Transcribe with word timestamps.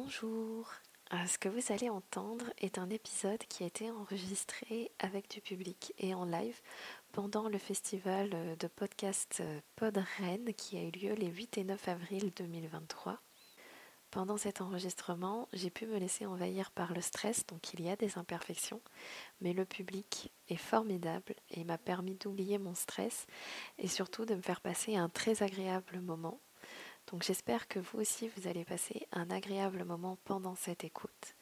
Bonjour. 0.00 0.70
Euh, 1.12 1.26
ce 1.26 1.38
que 1.38 1.48
vous 1.48 1.72
allez 1.72 1.90
entendre 1.90 2.44
est 2.58 2.78
un 2.78 2.88
épisode 2.88 3.42
qui 3.48 3.64
a 3.64 3.66
été 3.66 3.90
enregistré 3.90 4.92
avec 5.00 5.28
du 5.28 5.40
public 5.40 5.92
et 5.98 6.14
en 6.14 6.24
live 6.24 6.60
pendant 7.10 7.48
le 7.48 7.58
festival 7.58 8.30
de 8.30 8.68
podcast 8.68 9.42
Pod 9.74 10.00
Rennes 10.18 10.54
qui 10.54 10.78
a 10.78 10.84
eu 10.84 10.92
lieu 10.92 11.14
les 11.14 11.26
8 11.26 11.58
et 11.58 11.64
9 11.64 11.88
avril 11.88 12.32
2023. 12.36 13.20
Pendant 14.12 14.36
cet 14.36 14.60
enregistrement, 14.60 15.48
j'ai 15.52 15.70
pu 15.70 15.84
me 15.86 15.98
laisser 15.98 16.26
envahir 16.26 16.70
par 16.70 16.94
le 16.94 17.00
stress, 17.00 17.44
donc 17.48 17.74
il 17.74 17.80
y 17.80 17.90
a 17.90 17.96
des 17.96 18.18
imperfections, 18.18 18.80
mais 19.40 19.52
le 19.52 19.64
public 19.64 20.32
est 20.48 20.54
formidable 20.54 21.34
et 21.50 21.64
m'a 21.64 21.76
permis 21.76 22.14
d'oublier 22.14 22.58
mon 22.58 22.76
stress 22.76 23.26
et 23.78 23.88
surtout 23.88 24.26
de 24.26 24.36
me 24.36 24.42
faire 24.42 24.60
passer 24.60 24.94
un 24.94 25.08
très 25.08 25.42
agréable 25.42 25.98
moment. 25.98 26.38
Donc 27.10 27.22
j'espère 27.22 27.68
que 27.68 27.78
vous 27.78 28.00
aussi 28.00 28.28
vous 28.36 28.48
allez 28.48 28.64
passer 28.64 29.06
un 29.12 29.30
agréable 29.30 29.84
moment 29.84 30.18
pendant 30.24 30.54
cette 30.54 30.84
écoute. 30.84 31.34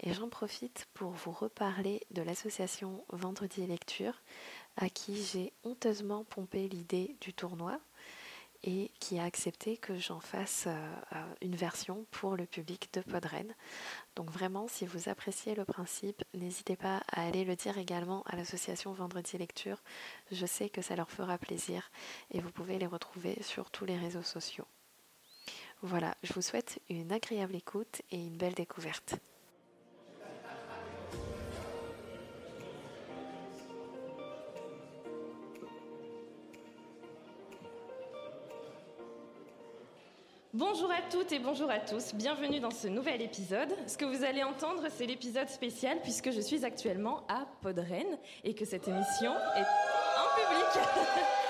Et 0.00 0.12
j'en 0.14 0.28
profite 0.28 0.88
pour 0.94 1.10
vous 1.10 1.32
reparler 1.32 2.00
de 2.12 2.22
l'association 2.22 3.04
Vendredi 3.10 3.66
Lecture, 3.66 4.22
à 4.76 4.88
qui 4.88 5.22
j'ai 5.22 5.52
honteusement 5.64 6.24
pompé 6.24 6.68
l'idée 6.68 7.16
du 7.20 7.34
tournoi 7.34 7.80
et 8.64 8.92
qui 9.00 9.18
a 9.18 9.24
accepté 9.24 9.76
que 9.76 9.98
j'en 9.98 10.20
fasse 10.20 10.64
euh, 10.68 10.94
euh, 11.14 11.34
une 11.40 11.56
version 11.56 12.06
pour 12.12 12.36
le 12.36 12.46
public 12.46 12.88
de 12.92 13.00
Podren. 13.00 13.52
Donc 14.14 14.30
vraiment, 14.30 14.68
si 14.68 14.86
vous 14.86 15.08
appréciez 15.08 15.56
le 15.56 15.64
principe, 15.64 16.22
n'hésitez 16.32 16.76
pas 16.76 17.02
à 17.10 17.26
aller 17.26 17.44
le 17.44 17.56
dire 17.56 17.76
également 17.76 18.22
à 18.26 18.36
l'association 18.36 18.92
Vendredi 18.92 19.36
Lecture. 19.36 19.82
Je 20.30 20.46
sais 20.46 20.68
que 20.68 20.80
ça 20.80 20.94
leur 20.94 21.10
fera 21.10 21.38
plaisir 21.38 21.90
et 22.30 22.40
vous 22.40 22.52
pouvez 22.52 22.78
les 22.78 22.86
retrouver 22.86 23.42
sur 23.42 23.68
tous 23.72 23.84
les 23.84 23.96
réseaux 23.96 24.22
sociaux. 24.22 24.66
Voilà, 25.84 26.14
je 26.22 26.32
vous 26.32 26.42
souhaite 26.42 26.78
une 26.88 27.10
agréable 27.10 27.56
écoute 27.56 28.02
et 28.12 28.16
une 28.16 28.36
belle 28.36 28.54
découverte. 28.54 29.16
Bonjour 40.54 40.92
à 40.92 41.02
toutes 41.10 41.32
et 41.32 41.40
bonjour 41.40 41.68
à 41.68 41.80
tous, 41.80 42.14
bienvenue 42.14 42.60
dans 42.60 42.70
ce 42.70 42.86
nouvel 42.86 43.20
épisode. 43.20 43.74
Ce 43.88 43.98
que 43.98 44.04
vous 44.04 44.22
allez 44.22 44.44
entendre, 44.44 44.86
c'est 44.88 45.06
l'épisode 45.06 45.48
spécial 45.48 46.00
puisque 46.02 46.30
je 46.30 46.40
suis 46.40 46.64
actuellement 46.64 47.26
à 47.26 47.46
Podren 47.60 48.06
et 48.44 48.54
que 48.54 48.64
cette 48.64 48.86
émission 48.86 49.32
est 49.56 49.66
en 50.16 50.36
public. 50.36 50.88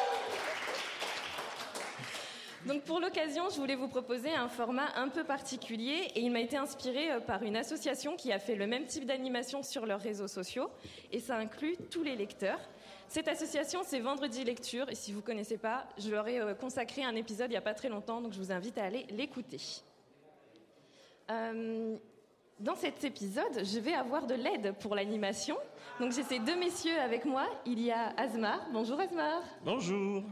Donc 2.67 2.83
pour 2.85 3.01
l'occasion, 3.01 3.51
je 3.51 3.57
voulais 3.57 3.75
vous 3.75 3.89
proposer 3.89 4.33
un 4.33 4.49
format 4.49 4.87
un 4.95 5.09
peu 5.09 5.25
particulier 5.25 6.13
et 6.15 6.21
il 6.21 6.31
m'a 6.31 6.41
été 6.41 6.57
inspiré 6.57 7.11
euh, 7.11 7.19
par 7.19 7.43
une 7.43 7.57
association 7.57 8.15
qui 8.15 8.33
a 8.33 8.39
fait 8.39 8.55
le 8.55 8.69
même 8.69 8.87
type 8.87 9.05
d'animation 9.05 9.65
sur 9.65 9.85
leurs 9.85 10.01
réseaux 10.01 10.29
sociaux 10.29 10.71
et 11.11 11.19
ça 11.19 11.37
inclut 11.37 11.77
tous 11.91 12.05
les 12.05 12.15
lecteurs. 12.15 12.61
Cette 13.09 13.27
association, 13.27 13.81
c'est 13.85 13.99
Vendredi 13.99 14.45
Lecture, 14.45 14.89
et 14.89 14.95
si 14.95 15.13
vous 15.13 15.19
ne 15.19 15.25
connaissez 15.25 15.59
pas, 15.59 15.87
je 15.99 16.09
leur 16.11 16.27
ai 16.29 16.41
euh, 16.41 16.55
consacré 16.55 17.03
un 17.03 17.17
épisode 17.17 17.49
il 17.49 17.55
n'y 17.55 17.57
a 17.57 17.63
pas 17.63 17.75
très 17.75 17.89
longtemps, 17.89 18.21
donc 18.21 18.33
je 18.33 18.39
vous 18.39 18.53
invite 18.53 18.79
à 18.79 18.85
aller 18.85 19.07
l'écouter. 19.11 19.61
Euh, 21.31 21.97
dans 22.61 22.77
cet 22.77 23.03
épisode, 23.03 23.65
je 23.65 23.81
vais 23.81 23.95
avoir 23.95 24.27
de 24.27 24.35
l'aide 24.35 24.75
pour 24.79 24.95
l'animation. 24.95 25.57
Donc 25.99 26.13
j'ai 26.13 26.23
ces 26.23 26.39
deux 26.39 26.57
messieurs 26.57 26.99
avec 27.01 27.25
moi. 27.25 27.47
Il 27.67 27.81
y 27.81 27.91
a 27.91 28.15
Asmar. 28.17 28.61
Bonjour 28.73 29.01
Asmar. 29.01 29.43
Bonjour. 29.65 30.23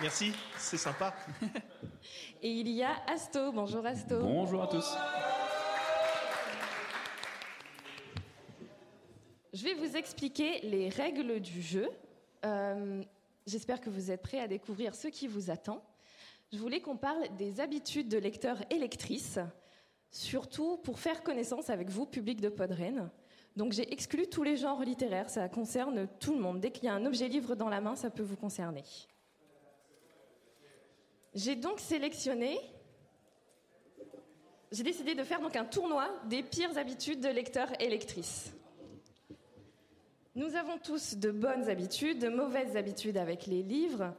Merci, 0.00 0.32
c'est 0.58 0.76
sympa. 0.76 1.14
Et 2.42 2.50
il 2.50 2.68
y 2.68 2.82
a 2.82 2.94
Asto. 3.06 3.52
Bonjour 3.52 3.84
Asto. 3.86 4.20
Bonjour 4.20 4.62
à 4.62 4.66
tous. 4.66 4.94
Je 9.52 9.64
vais 9.64 9.74
vous 9.74 9.96
expliquer 9.96 10.60
les 10.60 10.88
règles 10.88 11.40
du 11.40 11.62
jeu. 11.62 11.88
Euh, 12.44 13.02
J'espère 13.46 13.80
que 13.80 13.90
vous 13.90 14.10
êtes 14.10 14.22
prêts 14.22 14.40
à 14.40 14.48
découvrir 14.48 14.96
ce 14.96 15.06
qui 15.06 15.28
vous 15.28 15.50
attend. 15.50 15.80
Je 16.52 16.58
voulais 16.58 16.80
qu'on 16.80 16.96
parle 16.96 17.22
des 17.36 17.60
habitudes 17.60 18.08
de 18.08 18.18
lecteurs 18.18 18.58
et 18.70 18.78
lectrices, 18.78 19.38
surtout 20.10 20.78
pour 20.78 20.98
faire 20.98 21.22
connaissance 21.22 21.70
avec 21.70 21.88
vous, 21.88 22.06
public 22.06 22.40
de 22.40 22.48
Podren. 22.48 23.08
Donc 23.54 23.72
j'ai 23.72 23.92
exclu 23.92 24.26
tous 24.26 24.42
les 24.42 24.56
genres 24.56 24.82
littéraires, 24.82 25.30
ça 25.30 25.48
concerne 25.48 26.08
tout 26.18 26.34
le 26.34 26.40
monde. 26.40 26.60
Dès 26.60 26.72
qu'il 26.72 26.84
y 26.84 26.88
a 26.88 26.94
un 26.94 27.06
objet 27.06 27.28
livre 27.28 27.54
dans 27.54 27.68
la 27.68 27.80
main, 27.80 27.94
ça 27.94 28.10
peut 28.10 28.24
vous 28.24 28.36
concerner. 28.36 28.82
J'ai 31.36 31.54
donc 31.54 31.80
sélectionné, 31.80 32.58
j'ai 34.72 34.82
décidé 34.82 35.14
de 35.14 35.22
faire 35.22 35.42
donc 35.42 35.54
un 35.54 35.66
tournoi 35.66 36.08
des 36.30 36.42
pires 36.42 36.78
habitudes 36.78 37.20
de 37.20 37.28
lecteurs 37.28 37.70
et 37.78 37.90
lectrices. 37.90 38.54
Nous 40.34 40.56
avons 40.56 40.78
tous 40.78 41.14
de 41.18 41.30
bonnes 41.30 41.68
habitudes, 41.68 42.20
de 42.20 42.30
mauvaises 42.30 42.74
habitudes 42.78 43.18
avec 43.18 43.46
les 43.46 43.62
livres. 43.62 44.14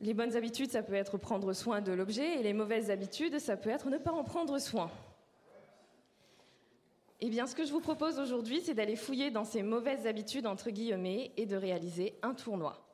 Les 0.00 0.12
bonnes 0.12 0.36
habitudes, 0.36 0.70
ça 0.70 0.82
peut 0.82 0.92
être 0.92 1.16
prendre 1.16 1.54
soin 1.54 1.80
de 1.80 1.92
l'objet, 1.92 2.38
et 2.38 2.42
les 2.42 2.52
mauvaises 2.52 2.90
habitudes, 2.90 3.38
ça 3.38 3.56
peut 3.56 3.70
être 3.70 3.88
ne 3.88 3.96
pas 3.96 4.12
en 4.12 4.22
prendre 4.22 4.58
soin. 4.58 4.90
Eh 7.20 7.30
bien, 7.30 7.46
ce 7.46 7.54
que 7.54 7.64
je 7.64 7.72
vous 7.72 7.80
propose 7.80 8.18
aujourd'hui, 8.18 8.60
c'est 8.60 8.74
d'aller 8.74 8.96
fouiller 8.96 9.30
dans 9.30 9.44
ces 9.44 9.62
mauvaises 9.62 10.06
habitudes, 10.06 10.46
entre 10.46 10.68
guillemets, 10.68 11.32
et 11.38 11.46
de 11.46 11.56
réaliser 11.56 12.18
un 12.20 12.34
tournoi. 12.34 12.86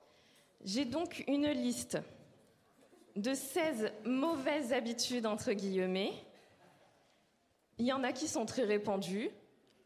J'ai 0.62 0.84
donc 0.84 1.24
une 1.26 1.48
liste 1.48 1.98
de 3.16 3.34
16 3.34 3.92
mauvaises 4.04 4.72
habitudes, 4.72 5.26
entre 5.26 5.52
guillemets. 5.52 6.12
Il 7.78 7.86
y 7.86 7.92
en 7.92 8.04
a 8.04 8.12
qui 8.12 8.28
sont 8.28 8.46
très 8.46 8.64
répandues. 8.64 9.30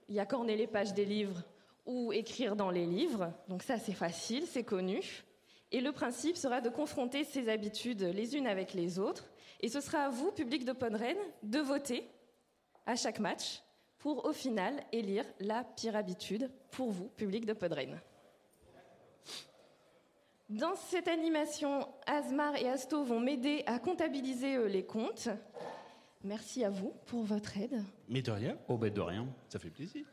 Il 0.08 0.14
y 0.14 0.20
a 0.20 0.26
corner 0.26 0.56
les 0.56 0.66
pages 0.66 0.94
des 0.94 1.04
livres 1.04 1.42
ou 1.86 2.12
écrire 2.12 2.56
dans 2.56 2.70
les 2.70 2.86
livres. 2.86 3.32
Donc 3.48 3.62
ça, 3.62 3.78
c'est 3.78 3.92
facile, 3.92 4.46
c'est 4.46 4.64
connu. 4.64 5.24
Et 5.72 5.80
le 5.80 5.92
principe 5.92 6.36
sera 6.36 6.60
de 6.60 6.68
confronter 6.68 7.24
ces 7.24 7.48
habitudes 7.48 8.02
les 8.02 8.36
unes 8.36 8.46
avec 8.46 8.74
les 8.74 8.98
autres. 8.98 9.28
Et 9.60 9.68
ce 9.68 9.80
sera 9.80 10.04
à 10.04 10.08
vous, 10.08 10.30
public 10.30 10.64
de 10.64 10.72
Podren, 10.72 11.16
de 11.42 11.58
voter 11.58 12.08
à 12.86 12.96
chaque 12.96 13.18
match 13.18 13.62
pour, 13.98 14.24
au 14.26 14.32
final, 14.32 14.82
élire 14.92 15.24
la 15.40 15.64
pire 15.64 15.96
habitude 15.96 16.50
pour 16.70 16.90
vous, 16.90 17.08
public 17.08 17.46
de 17.46 17.54
Podren. 17.54 18.00
Dans 20.50 20.76
cette 20.76 21.08
animation, 21.08 21.88
Asmar 22.06 22.56
et 22.56 22.68
Asto 22.68 23.02
vont 23.02 23.18
m'aider 23.18 23.62
à 23.66 23.78
comptabiliser 23.78 24.56
euh, 24.56 24.68
les 24.68 24.84
comptes. 24.84 25.30
Merci 26.22 26.64
à 26.64 26.70
vous 26.70 26.92
pour 27.06 27.22
votre 27.22 27.56
aide. 27.56 27.82
Mais 28.08 28.20
de 28.20 28.30
rien. 28.30 28.58
Au 28.68 28.76
bête 28.76 28.92
de 28.92 29.00
rien. 29.00 29.26
Ça 29.48 29.58
fait 29.58 29.70
plaisir. 29.70 30.04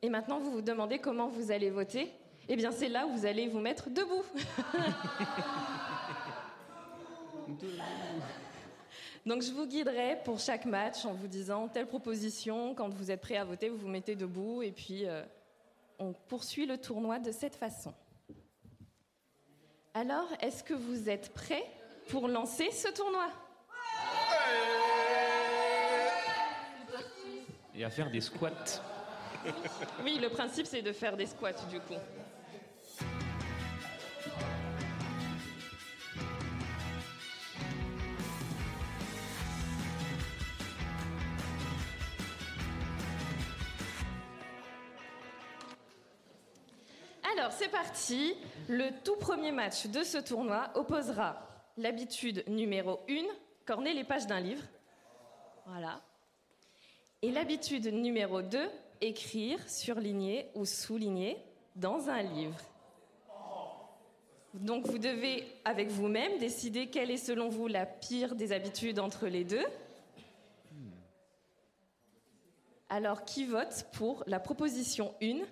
Et 0.00 0.08
maintenant, 0.08 0.40
vous 0.40 0.50
vous 0.50 0.62
demandez 0.62 0.98
comment 0.98 1.28
vous 1.28 1.50
allez 1.50 1.68
voter 1.68 2.10
Eh 2.48 2.56
bien, 2.56 2.72
c'est 2.72 2.88
là 2.88 3.06
où 3.06 3.10
vous 3.10 3.26
allez 3.26 3.46
vous 3.46 3.60
mettre 3.60 3.90
debout. 3.90 4.24
Donc, 9.26 9.42
je 9.42 9.52
vous 9.52 9.66
guiderai 9.66 10.18
pour 10.24 10.38
chaque 10.38 10.64
match 10.64 11.04
en 11.04 11.12
vous 11.12 11.28
disant 11.28 11.68
telle 11.68 11.86
proposition. 11.86 12.74
Quand 12.74 12.88
vous 12.88 13.10
êtes 13.10 13.20
prêt 13.20 13.36
à 13.36 13.44
voter, 13.44 13.68
vous 13.68 13.76
vous 13.76 13.88
mettez 13.88 14.16
debout 14.16 14.62
et 14.62 14.72
puis 14.72 15.06
euh, 15.06 15.22
on 15.98 16.14
poursuit 16.14 16.64
le 16.64 16.78
tournoi 16.78 17.18
de 17.18 17.30
cette 17.30 17.56
façon. 17.56 17.92
Alors, 19.92 20.28
est-ce 20.40 20.62
que 20.62 20.74
vous 20.74 21.10
êtes 21.10 21.34
prêts 21.34 21.64
pour 22.10 22.28
lancer 22.28 22.70
ce 22.70 22.88
tournoi? 22.88 23.26
Et 27.74 27.84
à 27.84 27.90
faire 27.90 28.08
des 28.08 28.20
squats. 28.20 28.82
Oui, 30.04 30.18
le 30.20 30.28
principe 30.28 30.66
c'est 30.66 30.82
de 30.82 30.92
faire 30.92 31.16
des 31.16 31.26
squats 31.26 31.64
du 31.68 31.80
coup. 31.80 31.94
Alors 47.32 47.52
c'est 47.52 47.68
parti. 47.68 48.34
Le 48.68 48.90
tout 49.04 49.16
premier 49.16 49.52
match 49.52 49.86
de 49.86 50.02
ce 50.02 50.18
tournoi 50.18 50.70
opposera 50.74 51.36
l'habitude 51.76 52.44
numéro 52.48 53.00
1, 53.08 53.22
corner 53.66 53.94
les 53.94 54.04
pages 54.04 54.26
d'un 54.26 54.40
livre. 54.40 54.64
Voilà. 55.66 56.00
Et 57.22 57.30
l'habitude 57.30 57.86
numéro 57.86 58.42
2, 58.42 58.58
écrire, 59.00 59.58
surligner 59.68 60.50
ou 60.54 60.64
souligner 60.64 61.36
dans 61.76 62.08
un 62.08 62.22
livre. 62.22 62.58
Donc 64.54 64.86
vous 64.86 64.98
devez, 64.98 65.46
avec 65.64 65.88
vous-même, 65.88 66.38
décider 66.38 66.88
quelle 66.88 67.10
est 67.10 67.16
selon 67.16 67.48
vous 67.48 67.68
la 67.68 67.86
pire 67.86 68.34
des 68.34 68.50
habitudes 68.50 68.98
entre 68.98 69.28
les 69.28 69.44
deux. 69.44 69.64
Alors 72.88 73.24
qui 73.24 73.44
vote 73.44 73.86
pour 73.92 74.24
la 74.26 74.40
proposition 74.40 75.14
1, 75.22 75.42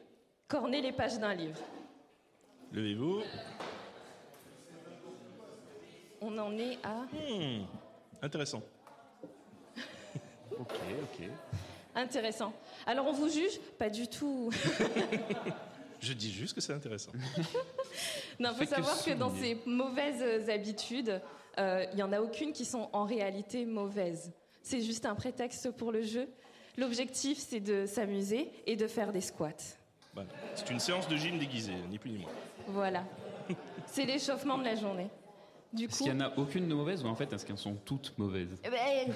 corner 0.49 0.81
les 0.81 0.93
pages 0.93 1.19
d'un 1.19 1.35
livre 1.35 1.59
Levez-vous. 2.73 3.23
On 6.21 6.37
en 6.37 6.57
est 6.59 6.79
à... 6.83 7.07
Hmm, 7.13 7.65
Intéressant. 8.23 8.63
Ok, 10.59 10.73
ok. 11.03 11.29
Intéressant. 11.95 12.53
Alors 12.87 13.07
on 13.07 13.13
vous 13.13 13.29
juge 13.29 13.61
Pas 13.79 13.89
du 13.91 14.09
tout. 14.09 14.51
Je 16.01 16.13
dis 16.13 16.33
juste 16.33 16.55
que 16.55 16.61
c'est 16.61 16.73
intéressant. 16.73 17.13
Non, 18.41 18.51
il 18.53 18.57
faut 18.57 18.65
que 18.65 18.71
savoir 18.71 19.05
que 19.05 19.11
dans 19.13 19.35
ces 19.35 19.59
mauvaises 19.67 20.49
habitudes, 20.49 21.21
euh, 21.59 21.85
il 21.91 21.97
n'y 21.97 22.03
en 22.05 22.13
a 22.13 22.21
aucune 22.21 22.53
qui 22.53 22.65
sont 22.65 22.89
en 22.93 23.05
réalité 23.05 23.65
mauvaises. 23.67 24.31
C'est 24.63 24.81
juste 24.81 25.07
un 25.07 25.17
prétexte 25.17 25.73
pour 25.73 25.91
le 25.91 26.03
jeu. 26.03 26.29
L'objectif, 26.77 27.39
c'est 27.39 27.59
de 27.59 27.85
s'amuser 27.87 28.53
et 28.67 28.77
de 28.77 28.87
faire 28.87 29.13
des 29.13 29.21
squats. 29.21 29.78
Voilà. 30.19 30.31
C'est 30.57 30.71
une 30.71 30.81
séance 30.81 31.07
de 31.09 31.17
gym 31.17 31.39
déguisée, 31.39 31.75
ni 31.91 31.99
plus 31.99 32.11
ni 32.11 32.19
moins. 32.19 32.31
Voilà. 32.67 33.05
C'est 33.87 34.05
l'échauffement 34.05 34.59
de 34.59 34.65
la 34.65 34.75
journée. 34.75 35.09
Du 35.73 35.85
Est-ce 35.85 35.99
coup, 35.99 36.05
qu'il 36.05 36.13
y 36.13 36.17
en 36.17 36.21
a 36.21 36.37
aucune 36.37 36.67
de 36.69 36.75
mauvaise 36.75 37.05
ou 37.05 37.07
en 37.09 37.15
fait 37.15 37.33
est-ce 37.33 37.45
qu'elles 37.47 37.59
sont 37.59 37.75
toutes 37.85 38.17
mauvaises? 38.19 38.57
Eh 38.65 38.71
ben, 38.71 39.13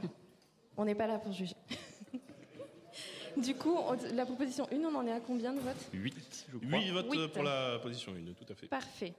on 0.76 0.84
n'est 0.84 0.94
pas 0.94 1.06
là 1.06 1.18
pour 1.18 1.32
juger. 1.32 1.54
Du 3.34 3.54
coup, 3.54 3.78
la 4.12 4.26
proposition 4.26 4.68
1, 4.70 4.76
on 4.76 4.94
en 4.94 5.06
est 5.06 5.12
à 5.12 5.20
combien 5.20 5.54
de 5.54 5.60
votes? 5.60 5.88
8, 5.94 6.46
je 6.52 6.58
crois. 6.58 6.78
8 6.78 6.90
votes 6.90 7.06
Huit. 7.12 7.28
pour 7.28 7.42
la 7.42 7.78
position 7.78 8.12
1, 8.12 8.32
tout 8.34 8.52
à 8.52 8.54
fait. 8.54 8.66
Parfait. 8.66 9.14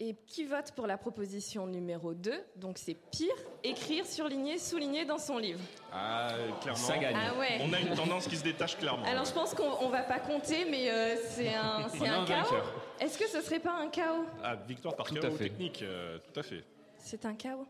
Et 0.00 0.14
qui 0.28 0.44
vote 0.44 0.70
pour 0.76 0.86
la 0.86 0.96
proposition 0.96 1.66
numéro 1.66 2.14
2 2.14 2.32
Donc 2.54 2.78
c'est 2.78 2.94
pire, 2.94 3.34
écrire, 3.64 4.06
surligner, 4.06 4.56
souligner 4.58 5.04
dans 5.04 5.18
son 5.18 5.38
livre. 5.38 5.58
Ah, 5.92 6.34
clairement. 6.60 6.78
Ça 6.80 6.98
gagne. 6.98 7.16
Ah 7.18 7.36
ouais. 7.36 7.58
On 7.62 7.72
a 7.72 7.80
une 7.80 7.94
tendance 7.96 8.28
qui 8.28 8.36
se 8.36 8.44
détache 8.44 8.76
clairement. 8.78 9.04
Alors 9.04 9.24
je 9.24 9.32
pense 9.32 9.54
qu'on 9.54 9.72
on 9.80 9.88
va 9.88 10.02
pas 10.02 10.20
compter, 10.20 10.64
mais 10.70 10.88
euh, 10.88 11.16
c'est 11.30 11.52
un, 11.52 11.84
On 11.86 11.88
c'est 11.88 12.06
a 12.06 12.14
un 12.14 12.22
un 12.22 12.26
chaos. 12.26 12.62
Est-ce 13.00 13.18
que 13.18 13.26
ce 13.26 13.40
serait 13.40 13.58
pas 13.58 13.72
un 13.72 13.88
chaos? 13.88 14.24
Ah, 14.44 14.54
victoire 14.54 14.94
par 14.94 15.06
Tout 15.06 15.16
chaos 15.16 15.36
technique, 15.36 15.82
euh, 15.82 16.18
tout 16.32 16.38
à 16.38 16.42
fait. 16.44 16.64
C'est 16.98 17.24
un 17.26 17.34
chaos. 17.34 17.66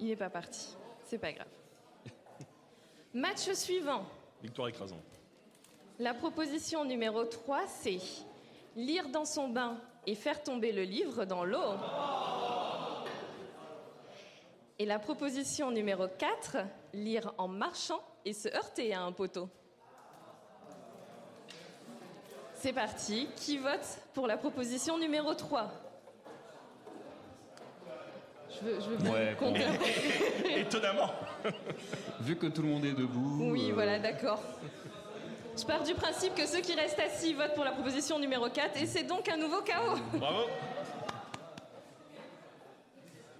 Il 0.00 0.08
n'est 0.08 0.16
pas 0.16 0.30
parti. 0.30 0.76
C'est 1.04 1.18
pas 1.18 1.30
grave. 1.32 1.46
Match 3.14 3.48
suivant. 3.52 4.04
Victoire 4.42 4.66
écrasante. 4.66 4.98
La 6.00 6.14
proposition 6.14 6.84
numéro 6.84 7.24
3, 7.24 7.66
c'est 7.68 7.98
lire 8.76 9.08
dans 9.08 9.24
son 9.24 9.48
bain 9.48 9.78
et 10.06 10.14
faire 10.14 10.42
tomber 10.42 10.72
le 10.72 10.82
livre 10.82 11.24
dans 11.24 11.44
l'eau. 11.44 11.74
Et 14.78 14.86
la 14.86 14.98
proposition 14.98 15.70
numéro 15.70 16.06
4, 16.08 16.56
lire 16.94 17.34
en 17.36 17.48
marchant 17.48 18.00
et 18.24 18.32
se 18.32 18.48
heurter 18.48 18.94
à 18.94 19.02
un 19.02 19.12
poteau. 19.12 19.48
C'est 22.54 22.72
parti. 22.72 23.28
Qui 23.36 23.58
vote 23.58 23.98
pour 24.14 24.26
la 24.26 24.36
proposition 24.36 24.98
numéro 24.98 25.34
3 25.34 25.70
je 28.50 28.66
veux, 28.66 28.80
je 28.80 28.90
veux 28.90 28.96
bien 28.96 29.12
Ouais, 29.12 29.36
compter. 29.38 29.64
Étonnamment. 30.56 31.10
Vu 32.20 32.36
que 32.36 32.46
tout 32.48 32.62
le 32.62 32.68
monde 32.68 32.84
est 32.84 32.92
debout. 32.92 33.50
Oui, 33.52 33.70
euh, 33.70 33.74
voilà, 33.74 33.98
d'accord. 33.98 34.42
Je 35.60 35.66
pars 35.66 35.82
du 35.82 35.94
principe 35.94 36.34
que 36.34 36.46
ceux 36.46 36.60
qui 36.60 36.72
restent 36.72 37.00
assis 37.00 37.34
votent 37.34 37.54
pour 37.54 37.64
la 37.64 37.72
proposition 37.72 38.18
numéro 38.18 38.48
4 38.48 38.80
et 38.80 38.86
c'est 38.86 39.02
donc 39.02 39.28
un 39.28 39.36
nouveau 39.36 39.60
chaos. 39.60 39.98
Bravo. 40.14 40.48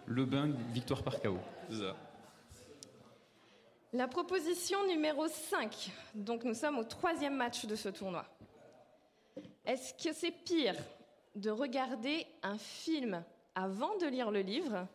Le 0.05 0.27
bain, 0.27 0.51
victoire 0.71 1.03
par. 1.03 1.15
C'est 1.15 1.77
ça. 1.77 1.97
La 3.95 4.07
proposition 4.07 4.87
numéro 4.87 5.29
5. 5.29 5.91
Donc 6.15 6.45
nous 6.45 6.53
sommes 6.53 6.79
au 6.79 6.85
troisième 6.85 7.37
match 7.37 7.65
de 7.65 7.75
ce 7.75 7.89
tournoi. 7.89 8.27
Est-ce 9.65 9.95
que 9.95 10.15
c'est 10.15 10.31
pire 10.33 10.77
de 11.37 11.51
regarder 11.51 12.27
un 12.43 12.59
film 12.59 13.25
avant 13.55 13.97
de 13.97 14.07
lire 14.07 14.31
le 14.31 14.41
livre 14.41 14.87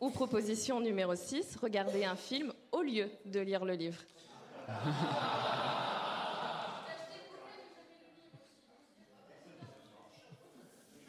Ou 0.00 0.10
proposition 0.10 0.78
numéro 0.78 1.16
6, 1.16 1.56
regarder 1.56 2.04
un 2.04 2.16
film 2.16 2.52
au 2.70 2.82
lieu 2.82 3.10
de 3.24 3.40
lire 3.40 3.64
le 3.64 3.74
livre? 3.74 3.98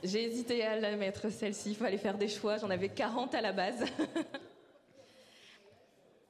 J'ai 0.03 0.23
hésité 0.23 0.63
à 0.63 0.79
la 0.79 0.95
mettre 0.95 1.29
celle-ci, 1.31 1.71
il 1.71 1.75
fallait 1.75 1.97
faire 1.97 2.17
des 2.17 2.27
choix, 2.27 2.57
j'en 2.57 2.69
avais 2.69 2.89
40 2.89 3.33
à 3.33 3.41
la 3.41 3.51
base. 3.51 3.83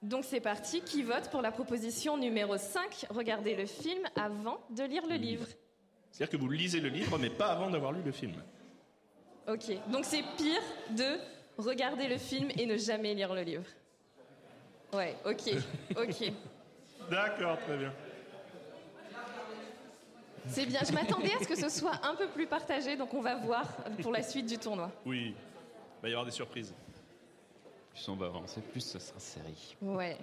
Donc 0.02 0.24
c'est 0.24 0.40
parti, 0.40 0.82
qui 0.82 1.04
vote 1.04 1.30
pour 1.30 1.42
la 1.42 1.52
proposition 1.52 2.16
numéro 2.18 2.58
5 2.58 3.08
Regardez 3.10 3.56
le 3.56 3.66
film 3.66 4.04
avant 4.16 4.60
de 4.70 4.84
lire 4.84 5.06
le 5.08 5.16
livre. 5.16 5.48
C'est-à-dire 6.12 6.38
que 6.38 6.42
vous 6.42 6.50
lisez 6.50 6.80
le 6.80 6.90
livre, 6.90 7.18
mais 7.18 7.30
pas 7.30 7.48
avant 7.48 7.70
d'avoir 7.70 7.92
lu 7.92 8.02
le 8.02 8.12
film. 8.12 8.36
Ok, 9.48 9.66
donc 9.92 10.06
c'est 10.06 10.24
pire 10.38 10.62
de 10.92 11.18
regarder 11.58 12.08
le 12.08 12.18
film 12.18 12.50
et 12.58 12.66
ne 12.66 12.78
jamais 12.78 13.14
lire 13.14 13.34
le 13.34 13.42
livre. 13.42 13.66
Ouais, 14.94 15.16
ok, 15.26 15.52
ok. 15.98 16.32
D'accord, 17.10 17.58
très 17.60 17.78
bien. 17.78 17.94
C'est 20.48 20.66
bien, 20.66 20.82
je 20.88 20.94
m'attendais 20.94 21.34
à 21.34 21.40
ce 21.40 21.48
que 21.48 21.56
ce 21.56 21.70
soit 21.70 22.00
un 22.04 22.16
peu 22.16 22.28
plus 22.28 22.46
partagé, 22.46 22.96
donc 22.96 23.14
on 23.14 23.22
va 23.22 23.36
voir 23.36 23.66
pour 24.02 24.12
la 24.12 24.22
suite 24.22 24.46
du 24.46 24.58
tournoi. 24.58 24.92
Oui, 25.06 25.34
il 25.34 26.02
va 26.02 26.10
y 26.10 26.12
avoir 26.12 26.26
des 26.26 26.32
surprises. 26.32 26.74
Plus 27.92 28.08
on 28.10 28.16
va 28.16 28.28
avancer, 28.28 28.62
plus 28.62 28.82
ça 28.82 29.00
sera 29.00 29.20
serré. 29.20 29.54
Ouais. 29.82 30.18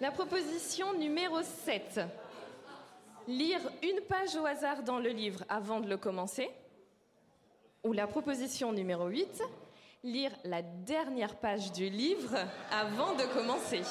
La 0.00 0.10
proposition 0.10 0.92
numéro 0.92 1.42
7. 1.42 2.00
Lire 3.26 3.60
une 3.82 4.00
page 4.02 4.36
au 4.36 4.46
hasard 4.46 4.82
dans 4.82 4.98
le 4.98 5.08
livre 5.08 5.42
avant 5.48 5.80
de 5.80 5.88
le 5.88 5.96
commencer. 5.96 6.48
Ou 7.82 7.92
la 7.92 8.06
proposition 8.06 8.72
numéro 8.72 9.08
8. 9.08 9.42
Lire 10.04 10.30
la 10.44 10.62
dernière 10.62 11.34
page 11.36 11.72
du 11.72 11.88
livre 11.88 12.36
avant 12.70 13.14
de 13.14 13.24
commencer. 13.32 13.82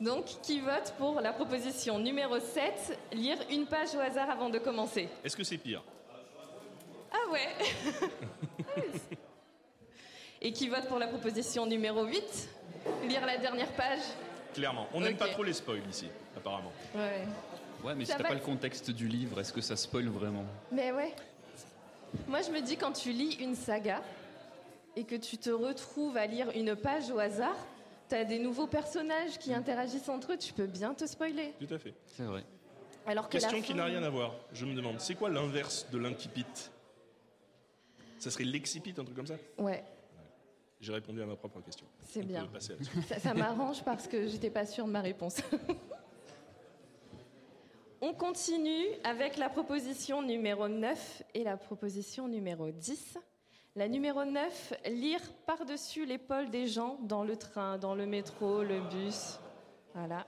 Donc, 0.00 0.24
qui 0.42 0.60
vote 0.60 0.94
pour 0.96 1.20
la 1.20 1.32
proposition 1.32 1.98
numéro 1.98 2.38
7 2.38 2.98
Lire 3.12 3.36
une 3.50 3.66
page 3.66 3.94
au 3.94 4.00
hasard 4.00 4.30
avant 4.30 4.48
de 4.48 4.58
commencer? 4.58 5.08
Est-ce 5.22 5.36
que 5.36 5.44
c'est 5.44 5.58
pire? 5.58 5.82
Ah 7.12 7.30
ouais 7.30 7.48
Et 10.40 10.52
qui 10.52 10.68
vote 10.68 10.86
pour 10.88 10.98
la 10.98 11.06
proposition 11.06 11.66
numéro 11.66 12.04
8 12.04 12.48
Lire 13.08 13.26
la 13.26 13.36
dernière 13.36 13.70
page? 13.72 14.00
Clairement. 14.54 14.88
On 14.94 15.00
n'aime 15.00 15.18
pas 15.18 15.28
trop 15.28 15.42
les 15.42 15.52
spoils 15.52 15.82
ici, 15.90 16.08
apparemment. 16.34 16.72
Ouais. 16.94 17.26
Ouais, 17.84 17.94
mais 17.94 18.06
Ça 18.06 18.16
si 18.16 18.22
t'as 18.22 18.28
pas 18.28 18.34
le 18.34 18.40
contexte 18.40 18.90
du 18.90 19.06
livre, 19.06 19.38
est-ce 19.40 19.52
que 19.52 19.60
ça 19.60 19.76
spoil 19.76 20.08
vraiment? 20.08 20.44
Mais 20.72 20.92
ouais. 20.92 21.14
Moi, 22.26 22.40
je 22.40 22.50
me 22.50 22.60
dis, 22.60 22.76
quand 22.76 22.92
tu 22.92 23.12
lis 23.12 23.34
une 23.34 23.54
saga 23.54 24.02
et 24.96 25.04
que 25.04 25.14
tu 25.14 25.36
te 25.36 25.50
retrouves 25.50 26.16
à 26.16 26.26
lire 26.26 26.50
une 26.54 26.74
page 26.74 27.10
au 27.10 27.18
hasard, 27.18 27.56
t'as 28.10 28.24
des 28.24 28.38
nouveaux 28.40 28.66
personnages 28.66 29.38
qui 29.38 29.54
interagissent 29.54 30.08
entre 30.08 30.32
eux, 30.32 30.36
tu 30.36 30.52
peux 30.52 30.66
bien 30.66 30.92
te 30.92 31.06
spoiler. 31.06 31.54
Tout 31.58 31.72
à 31.72 31.78
fait. 31.78 31.94
C'est 32.06 32.24
vrai. 32.24 32.44
Alors 33.06 33.28
que 33.28 33.32
Question 33.38 33.62
qui 33.62 33.72
n'a 33.72 33.84
rien 33.84 34.02
à 34.02 34.10
voir. 34.10 34.34
Je 34.52 34.66
me 34.66 34.74
demande, 34.74 35.00
c'est 35.00 35.14
quoi 35.14 35.30
l'inverse 35.30 35.86
de 35.90 35.98
l'incipit? 35.98 36.44
Ça 38.18 38.30
serait 38.30 38.44
l'excipit, 38.44 38.90
un 38.98 39.04
truc 39.04 39.16
comme 39.16 39.26
ça? 39.26 39.36
Ouais, 39.56 39.82
J'ai 40.80 40.92
répondu 40.92 41.22
à 41.22 41.26
ma 41.26 41.36
propre 41.36 41.60
question. 41.60 41.86
C'est 42.04 42.22
bien. 42.22 42.46
ça 43.18 43.32
m'arrange 43.32 43.82
parce 43.84 44.06
que 44.06 44.26
j'étais 44.26 44.50
pas 44.50 44.66
sûre 44.66 44.86
de 44.86 44.90
ma 44.90 45.00
réponse. 45.00 45.40
On 48.02 48.12
continue 48.12 48.86
avec 49.04 49.36
la 49.36 49.48
proposition 49.50 50.22
numéro 50.22 50.68
9 50.68 51.22
et 51.34 51.44
la 51.44 51.56
proposition 51.56 52.28
numéro 52.28 52.70
10. 52.70 53.18
La 53.76 53.88
numéro 53.88 54.24
9, 54.24 54.74
lire 54.90 55.20
par-dessus 55.46 56.04
l'épaule 56.04 56.50
des 56.50 56.66
gens 56.66 56.98
dans 57.02 57.22
le 57.22 57.36
train, 57.36 57.78
dans 57.78 57.94
le 57.94 58.04
métro, 58.04 58.62
le 58.62 58.80
bus. 58.80 59.38
Voilà. 59.94 60.26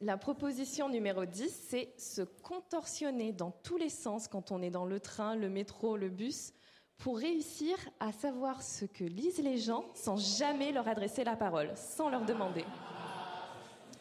La 0.00 0.16
proposition 0.16 0.88
numéro 0.88 1.24
10, 1.26 1.66
c'est 1.68 1.92
se 1.98 2.22
contorsionner 2.22 3.32
dans 3.32 3.50
tous 3.50 3.76
les 3.76 3.88
sens 3.90 4.26
quand 4.26 4.50
on 4.52 4.62
est 4.62 4.70
dans 4.70 4.84
le 4.86 5.00
train, 5.00 5.34
le 5.36 5.48
métro, 5.48 5.96
le 5.96 6.08
bus, 6.08 6.52
pour 6.98 7.18
réussir 7.18 7.76
à 8.00 8.10
savoir 8.12 8.62
ce 8.62 8.84
que 8.86 9.04
lisent 9.04 9.42
les 9.42 9.58
gens 9.58 9.84
sans 9.94 10.16
jamais 10.16 10.72
leur 10.72 10.88
adresser 10.88 11.24
la 11.24 11.36
parole, 11.36 11.70
sans 11.76 12.08
leur 12.08 12.24
demander. 12.24 12.64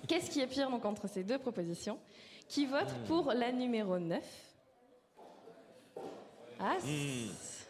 Qu'est-ce 0.07 0.29
qui 0.29 0.39
est 0.41 0.47
pire 0.47 0.69
donc 0.69 0.85
entre 0.85 1.07
ces 1.07 1.23
deux 1.23 1.37
propositions 1.39 1.99
Qui 2.47 2.65
vote 2.65 2.93
pour 3.07 3.33
la 3.33 3.51
numéro 3.51 3.99
9 3.99 4.23
Ah, 6.59 6.77
c- 6.79 6.87
Euh, 6.87 7.62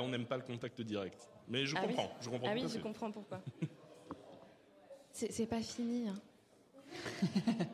on 0.00 0.08
n'aime 0.08 0.26
pas 0.26 0.36
le 0.36 0.42
contact 0.42 0.80
direct. 0.80 1.28
Mais 1.48 1.66
je 1.66 1.74
Ah 1.76 1.80
oui. 1.86 1.94
comprends. 1.94 2.10
Je 2.20 2.28
comprends 2.30 2.48
ah 2.50 2.54
oui, 2.54 2.62
je 2.62 2.68
fait. 2.68 2.78
comprends 2.80 3.10
pourquoi. 3.10 3.40
C'est 5.12 5.46
pas 5.46 5.60
fini. 5.60 6.08
hein. 6.08 6.14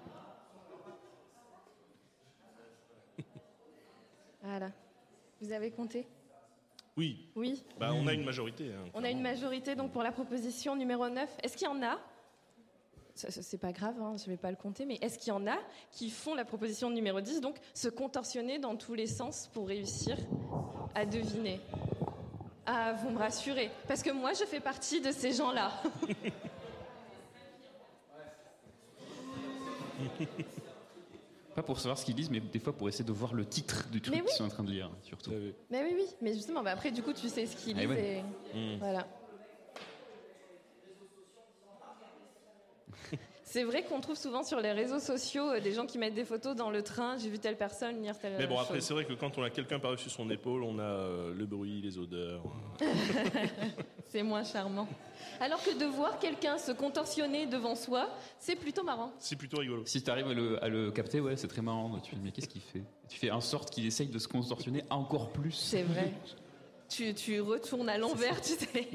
voilà. 4.42 4.70
Vous 5.40 5.52
avez 5.52 5.70
compté? 5.70 6.06
Oui, 6.96 7.28
Oui. 7.36 7.62
bah, 7.78 7.92
on 7.94 8.06
a 8.08 8.12
une 8.12 8.24
majorité. 8.24 8.72
hein, 8.72 8.84
On 8.94 9.04
a 9.04 9.10
une 9.10 9.20
majorité 9.22 9.76
donc 9.76 9.92
pour 9.92 10.02
la 10.02 10.10
proposition 10.10 10.74
numéro 10.74 11.08
9. 11.08 11.28
Est-ce 11.42 11.56
qu'il 11.56 11.66
y 11.68 11.70
en 11.70 11.82
a? 11.82 11.98
C'est 13.14 13.58
pas 13.60 13.72
grave, 13.72 14.00
hein, 14.00 14.14
je 14.16 14.26
vais 14.30 14.36
pas 14.36 14.50
le 14.50 14.56
compter, 14.56 14.84
mais 14.86 14.96
est-ce 15.00 15.18
qu'il 15.18 15.28
y 15.28 15.32
en 15.32 15.44
a 15.48 15.56
qui 15.90 16.08
font 16.08 16.34
la 16.34 16.44
proposition 16.44 16.88
numéro 16.88 17.20
10, 17.20 17.40
donc 17.40 17.56
se 17.74 17.88
contorsionner 17.88 18.60
dans 18.60 18.76
tous 18.76 18.94
les 18.94 19.08
sens 19.08 19.48
pour 19.52 19.66
réussir 19.68 20.16
à 20.94 21.04
deviner? 21.04 21.60
Ah, 22.70 22.92
vous 22.92 23.08
me 23.08 23.16
rassurez, 23.18 23.70
parce 23.86 24.02
que 24.02 24.10
moi, 24.10 24.34
je 24.34 24.44
fais 24.44 24.60
partie 24.60 25.00
de 25.00 25.10
ces 25.10 25.32
gens-là. 25.32 25.72
Pas 31.54 31.62
pour 31.62 31.78
savoir 31.80 31.98
ce 31.98 32.04
qu'ils 32.04 32.14
lisent, 32.14 32.30
mais 32.30 32.40
des 32.40 32.58
fois 32.58 32.72
pour 32.74 32.88
essayer 32.88 33.04
de 33.06 33.12
voir 33.12 33.32
le 33.34 33.44
titre 33.46 33.88
du 33.90 34.00
truc 34.02 34.14
oui. 34.16 34.22
qu'ils 34.26 34.36
sont 34.36 34.44
en 34.44 34.48
train 34.48 34.62
de 34.62 34.70
lire, 34.70 34.90
surtout. 35.02 35.32
mais 35.70 35.82
oui, 35.82 35.92
oui, 35.96 36.06
mais 36.20 36.34
justement, 36.34 36.62
bah 36.62 36.72
après, 36.72 36.90
du 36.92 37.02
coup, 37.02 37.12
tu 37.14 37.28
sais 37.28 37.46
ce 37.46 37.56
qu'ils 37.56 37.76
Ah 37.80 37.86
ouais. 37.86 38.22
et 38.54 38.56
Hmm. 38.56 38.78
voilà. 38.78 39.06
C'est 43.50 43.64
vrai 43.64 43.82
qu'on 43.82 43.98
trouve 44.02 44.18
souvent 44.18 44.42
sur 44.42 44.60
les 44.60 44.72
réseaux 44.72 44.98
sociaux 44.98 45.48
euh, 45.52 45.60
des 45.60 45.72
gens 45.72 45.86
qui 45.86 45.96
mettent 45.96 46.12
des 46.12 46.26
photos 46.26 46.54
dans 46.54 46.68
le 46.68 46.82
train. 46.82 47.16
J'ai 47.16 47.30
vu 47.30 47.38
telle 47.38 47.56
personne 47.56 48.02
lire 48.02 48.18
telle 48.18 48.34
Mais 48.36 48.46
bon, 48.46 48.58
après, 48.58 48.82
c'est 48.82 48.92
vrai 48.92 49.06
que 49.06 49.14
quand 49.14 49.38
on 49.38 49.42
a 49.42 49.48
quelqu'un 49.48 49.78
par-dessus 49.78 50.10
son 50.10 50.28
épaule, 50.28 50.62
on 50.62 50.78
a 50.78 50.82
euh, 50.82 51.32
le 51.32 51.46
bruit, 51.46 51.80
les 51.80 51.96
odeurs. 51.96 52.42
C'est 54.10 54.22
moins 54.22 54.44
charmant. 54.44 54.86
Alors 55.40 55.62
que 55.62 55.78
de 55.78 55.86
voir 55.86 56.18
quelqu'un 56.18 56.58
se 56.58 56.72
contorsionner 56.72 57.46
devant 57.46 57.74
soi, 57.74 58.08
c'est 58.38 58.56
plutôt 58.56 58.82
marrant. 58.82 59.12
C'est 59.18 59.36
plutôt 59.36 59.58
rigolo. 59.58 59.82
Si 59.84 60.02
tu 60.02 60.10
arrives 60.10 60.28
à 60.28 60.32
le, 60.34 60.64
à 60.64 60.68
le 60.68 60.90
capter, 60.90 61.20
ouais, 61.20 61.36
c'est 61.36 61.48
très 61.48 61.60
marrant. 61.60 61.98
Tu 62.00 62.12
te 62.12 62.16
dis, 62.16 62.22
mais 62.24 62.32
qu'est-ce 62.32 62.48
qu'il 62.48 62.62
fait? 62.62 62.84
Tu 63.08 63.18
fais 63.18 63.30
en 63.30 63.42
sorte 63.42 63.70
qu'il 63.70 63.86
essaye 63.86 64.08
de 64.08 64.18
se 64.18 64.26
contorsionner 64.26 64.82
encore 64.88 65.30
plus. 65.30 65.52
C'est 65.52 65.82
vrai. 65.82 66.12
tu, 66.88 67.12
tu 67.14 67.40
retournes 67.42 67.88
à 67.90 67.98
l'envers, 67.98 68.40
tu 68.40 68.52
sais. 68.54 68.88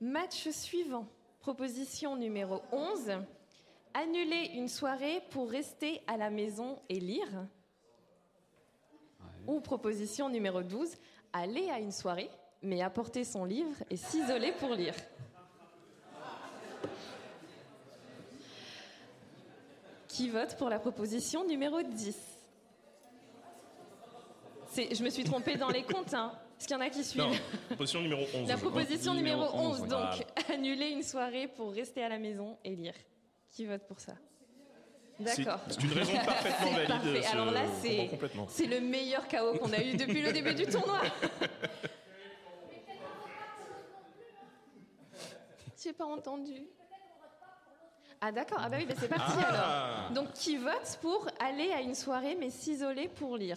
Match 0.00 0.48
suivant. 0.50 1.08
Proposition 1.40 2.16
numéro 2.16 2.60
11. 2.72 3.12
Annuler 3.94 4.50
une 4.54 4.68
soirée 4.68 5.22
pour 5.30 5.50
rester 5.50 6.00
à 6.06 6.16
la 6.16 6.30
maison 6.30 6.78
et 6.88 7.00
lire. 7.00 7.46
Ou 9.46 9.60
proposition 9.60 10.28
numéro 10.28 10.62
12. 10.62 10.90
Aller 11.32 11.70
à 11.70 11.78
une 11.80 11.92
soirée, 11.92 12.30
mais 12.62 12.82
apporter 12.82 13.24
son 13.24 13.44
livre 13.44 13.74
et 13.88 13.96
s'isoler 13.96 14.52
pour 14.52 14.74
lire. 14.74 14.94
Qui 20.08 20.28
vote 20.28 20.56
pour 20.56 20.68
la 20.68 20.78
proposition 20.78 21.44
numéro 21.46 21.82
10 21.82 22.16
C'est- 24.66 24.94
Je 24.94 25.02
me 25.02 25.10
suis 25.10 25.24
trompée 25.24 25.56
dans 25.56 25.68
les 25.70 25.82
comptes, 25.82 26.14
hein. 26.14 26.32
Est-ce 26.60 26.68
qu'il 26.68 26.76
y 26.76 26.78
en 26.78 26.82
a 26.82 26.90
qui 26.90 27.02
suivent 27.02 27.22
Non, 27.22 27.30
proposition 27.68 28.02
numéro 28.02 28.22
11. 28.34 28.46
La 28.48 28.58
proposition 28.58 29.14
Numéro 29.14 29.44
numéro 29.44 29.58
11, 29.70 29.80
11, 29.80 29.88
donc 29.88 29.88
voilà. 29.88 30.14
annuler 30.52 30.88
une 30.90 31.02
soirée 31.02 31.48
pour 31.48 31.72
rester 31.72 32.04
à 32.04 32.10
la 32.10 32.18
maison 32.18 32.58
et 32.62 32.76
lire. 32.76 32.92
Qui 33.50 33.64
vote 33.64 33.82
pour 33.88 33.98
ça? 33.98 34.12
C'est- 35.24 35.42
D'accord. 35.44 35.60
C'est 35.68 35.82
une 35.82 35.92
raison 35.92 36.12
parfaitement 36.16 36.70
valide. 36.72 36.88
parfait. 36.88 37.22
ce- 37.22 37.32
Alors 37.32 37.50
là. 37.50 37.62
C'est 38.48 38.66
le 38.66 38.80
meilleur 38.80 39.26
chaos 39.26 39.54
qu'on 39.54 39.72
a 39.72 39.82
eu 39.82 39.96
depuis 39.96 40.20
le 40.20 40.32
début 40.32 40.54
du 40.54 40.66
tournoi. 40.66 41.00
J'ai 45.82 45.92
pas 45.94 46.04
entendu? 46.04 46.66
Ah 48.20 48.32
d'accord, 48.32 48.58
ah 48.60 48.68
bah 48.68 48.76
oui, 48.78 48.84
bah 48.84 48.92
c'est 49.00 49.08
parti 49.08 49.38
Ah. 49.48 50.04
alors. 50.04 50.10
Donc 50.12 50.34
qui 50.34 50.58
vote 50.58 50.98
pour 51.00 51.26
aller 51.38 51.72
à 51.72 51.80
une 51.80 51.94
soirée 51.94 52.36
mais 52.38 52.50
s'isoler 52.50 53.08
pour 53.08 53.38
lire? 53.38 53.56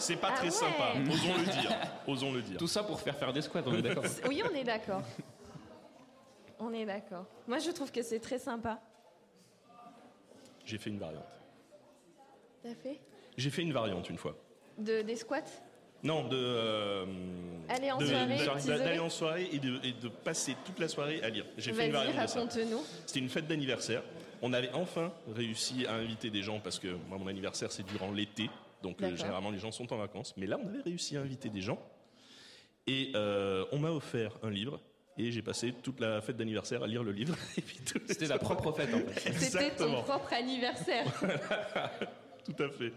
C'est 0.00 0.16
pas 0.16 0.28
Ah 0.32 0.36
très 0.36 0.44
ouais. 0.46 0.50
sympa, 0.50 0.92
osons 1.10 1.34
le 1.38 1.44
dire. 1.44 1.76
Osons 2.06 2.32
le 2.32 2.42
dire. 2.42 2.56
Tout 2.58 2.66
ça 2.66 2.82
pour 2.82 3.00
faire 3.00 3.16
faire 3.16 3.32
des 3.32 3.42
squats, 3.42 3.62
on 3.66 3.74
est 3.74 3.82
d'accord 3.82 4.04
Oui, 4.28 4.42
on 4.50 4.54
est 4.54 4.64
d'accord. 4.64 5.02
On 6.58 6.72
est 6.72 6.84
d'accord. 6.84 7.26
Moi 7.46 7.58
je 7.58 7.70
trouve 7.70 7.90
que 7.92 8.02
c'est 8.02 8.20
très 8.20 8.38
sympa. 8.38 8.80
J'ai 10.64 10.78
fait 10.78 10.90
une 10.90 10.98
variante. 10.98 11.24
T'as 12.62 12.74
fait? 12.74 13.00
J'ai 13.36 13.50
fait 13.50 13.62
une 13.62 13.72
variante 13.72 14.08
une 14.10 14.18
fois. 14.18 14.36
de, 14.78 15.02
Des 15.02 15.16
squats? 15.16 15.40
Non, 16.02 16.28
de. 16.28 16.36
euh, 16.36 17.04
Aller 17.68 17.90
en 17.92 17.98
de- 17.98 18.06
soirée, 18.06 18.46
D'aller 18.66 18.98
en 18.98 19.10
soirée 19.10 19.48
et 19.52 19.58
de, 19.58 19.78
et 19.84 19.92
de 19.92 20.08
passer 20.08 20.56
toute 20.64 20.78
la 20.78 20.88
soirée 20.88 21.22
à 21.22 21.28
lire. 21.28 21.44
J'ai 21.58 21.72
fait 21.72 21.86
une 21.86 21.92
variante 21.92 22.46
de. 22.56 22.64
C'était 23.06 23.18
une 23.20 23.28
fête 23.28 23.46
d'anniversaire. 23.46 24.02
On 24.42 24.52
avait 24.54 24.70
enfin 24.72 25.12
réussi 25.34 25.84
à 25.86 25.94
inviter 25.94 26.30
des 26.30 26.42
gens 26.42 26.58
parce 26.60 26.78
que 26.78 26.88
moi, 27.08 27.18
mon 27.18 27.26
anniversaire, 27.26 27.70
c'est 27.70 27.82
durant 27.84 28.10
l'été. 28.12 28.48
Donc, 28.82 29.02
euh, 29.02 29.16
généralement, 29.16 29.50
les 29.50 29.58
gens 29.58 29.72
sont 29.72 29.92
en 29.92 29.96
vacances. 29.96 30.34
Mais 30.36 30.46
là, 30.46 30.58
on 30.62 30.66
avait 30.68 30.82
réussi 30.82 31.16
à 31.16 31.20
inviter 31.20 31.48
des 31.48 31.60
gens. 31.60 31.78
Et 32.86 33.12
euh, 33.14 33.64
on 33.72 33.78
m'a 33.78 33.90
offert 33.90 34.38
un 34.42 34.50
livre. 34.50 34.80
Et 35.18 35.30
j'ai 35.30 35.42
passé 35.42 35.74
toute 35.82 36.00
la 36.00 36.20
fête 36.22 36.36
d'anniversaire 36.36 36.82
à 36.82 36.86
lire 36.86 37.02
le 37.02 37.12
livre. 37.12 37.36
Et 37.58 37.60
puis 37.60 37.78
tout 37.78 37.98
le 37.98 38.06
C'était 38.08 38.26
la 38.26 38.38
propre 38.38 38.72
fête 38.72 38.94
en 38.94 39.00
fait. 39.12 39.32
C'était 39.32 39.74
ton 39.76 40.02
propre 40.02 40.32
anniversaire. 40.32 41.04
Tout 42.44 42.62
à 42.62 42.70
fait. 42.70 42.92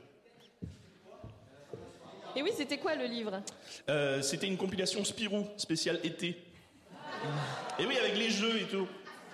Et 2.35 2.41
oui, 2.41 2.51
c'était 2.55 2.77
quoi 2.77 2.95
le 2.95 3.05
livre? 3.05 3.41
Euh, 3.89 4.21
C'était 4.21 4.47
une 4.47 4.57
compilation 4.57 5.03
Spirou 5.03 5.45
spéciale 5.57 5.99
été. 6.03 6.41
Et 7.77 7.85
oui, 7.85 7.97
avec 7.97 8.17
les 8.17 8.29
jeux 8.29 8.61
et 8.61 8.65
tout. 8.65 8.87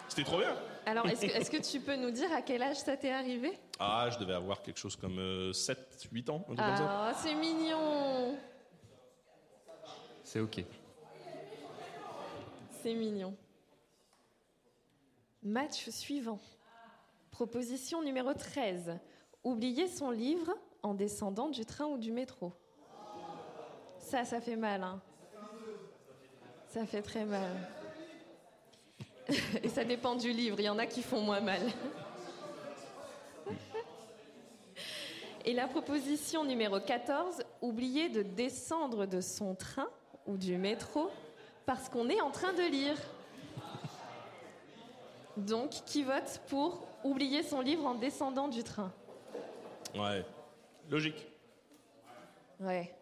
C'était 0.07 0.23
trop 0.23 0.39
bien. 0.39 0.55
Alors, 0.89 1.05
est-ce 1.07 1.51
que, 1.51 1.57
tu 1.57 1.79
peux 1.79 1.95
nous 1.95 2.09
dire 2.09 2.33
à 2.33 2.41
quel 2.41 2.63
âge 2.63 2.77
ça 2.77 2.97
t'est 2.97 3.11
arrivé? 3.11 3.51
Ah, 3.77 4.09
je 4.11 4.17
devais 4.17 4.33
avoir 4.33 4.63
quelque 4.63 4.79
chose 4.79 4.95
comme 4.95 5.53
7, 5.53 6.07
8 6.11 6.29
ans. 6.31 6.43
Ah, 6.57 7.13
c'est 7.15 7.35
mignon 7.35 8.35
C'est 10.23 10.39
ok. 10.39 10.63
C'est 12.81 12.93
mignon. 12.95 13.35
Match 15.43 15.89
suivant. 15.89 16.39
Proposition 17.29 18.01
numéro 18.01 18.33
13. 18.33 18.97
Oublier 19.43 19.87
son 19.87 20.09
livre 20.09 20.55
en 20.81 20.95
descendant 20.95 21.49
du 21.49 21.65
train 21.65 21.85
ou 21.85 21.99
du 21.99 22.11
métro. 22.11 22.51
Ça, 23.99 24.25
ça 24.25 24.41
fait 24.41 24.55
mal. 24.55 24.81
Hein. 24.81 24.99
Ça 26.67 26.85
fait 26.87 27.03
très 27.03 27.25
mal. 27.25 27.78
Et 29.63 29.69
ça 29.69 29.83
dépend 29.83 30.15
du 30.15 30.31
livre. 30.31 30.59
Il 30.59 30.65
y 30.65 30.69
en 30.69 30.79
a 30.79 30.85
qui 30.85 31.01
font 31.01 31.21
moins 31.21 31.41
mal. 31.41 31.61
Et 35.45 35.53
la 35.53 35.67
proposition 35.67 36.43
numéro 36.43 36.79
14. 36.79 37.43
Oublier 37.61 38.09
de 38.09 38.23
descendre 38.23 39.05
de 39.05 39.21
son 39.21 39.55
train 39.55 39.89
ou 40.25 40.37
du 40.37 40.57
métro 40.57 41.09
parce 41.65 41.89
qu'on 41.89 42.09
est 42.09 42.21
en 42.21 42.31
train 42.31 42.53
de 42.53 42.63
lire. 42.63 42.95
Donc, 45.37 45.69
qui 45.85 46.03
vote 46.03 46.41
pour 46.47 46.85
oublier 47.03 47.43
son 47.43 47.61
livre 47.61 47.85
en 47.85 47.95
descendant 47.95 48.47
du 48.47 48.63
train? 48.63 48.91
Ouais. 49.95 50.25
Logique. 50.89 51.27
Ouais. 52.59 52.93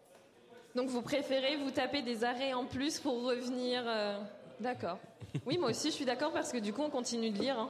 Donc, 0.74 0.88
vous 0.88 1.02
préférez 1.02 1.56
vous 1.56 1.70
taper 1.70 2.02
des 2.02 2.22
arrêts 2.22 2.52
en 2.52 2.64
plus 2.64 3.00
pour 3.00 3.24
revenir 3.24 3.82
euh, 3.86 4.20
D'accord. 4.60 4.98
Oui, 5.46 5.58
moi 5.58 5.70
aussi, 5.70 5.88
je 5.90 5.94
suis 5.94 6.04
d'accord 6.04 6.32
parce 6.32 6.52
que 6.52 6.58
du 6.58 6.72
coup, 6.72 6.82
on 6.82 6.90
continue 6.90 7.30
de 7.30 7.38
lire. 7.38 7.58
hein. 7.58 7.68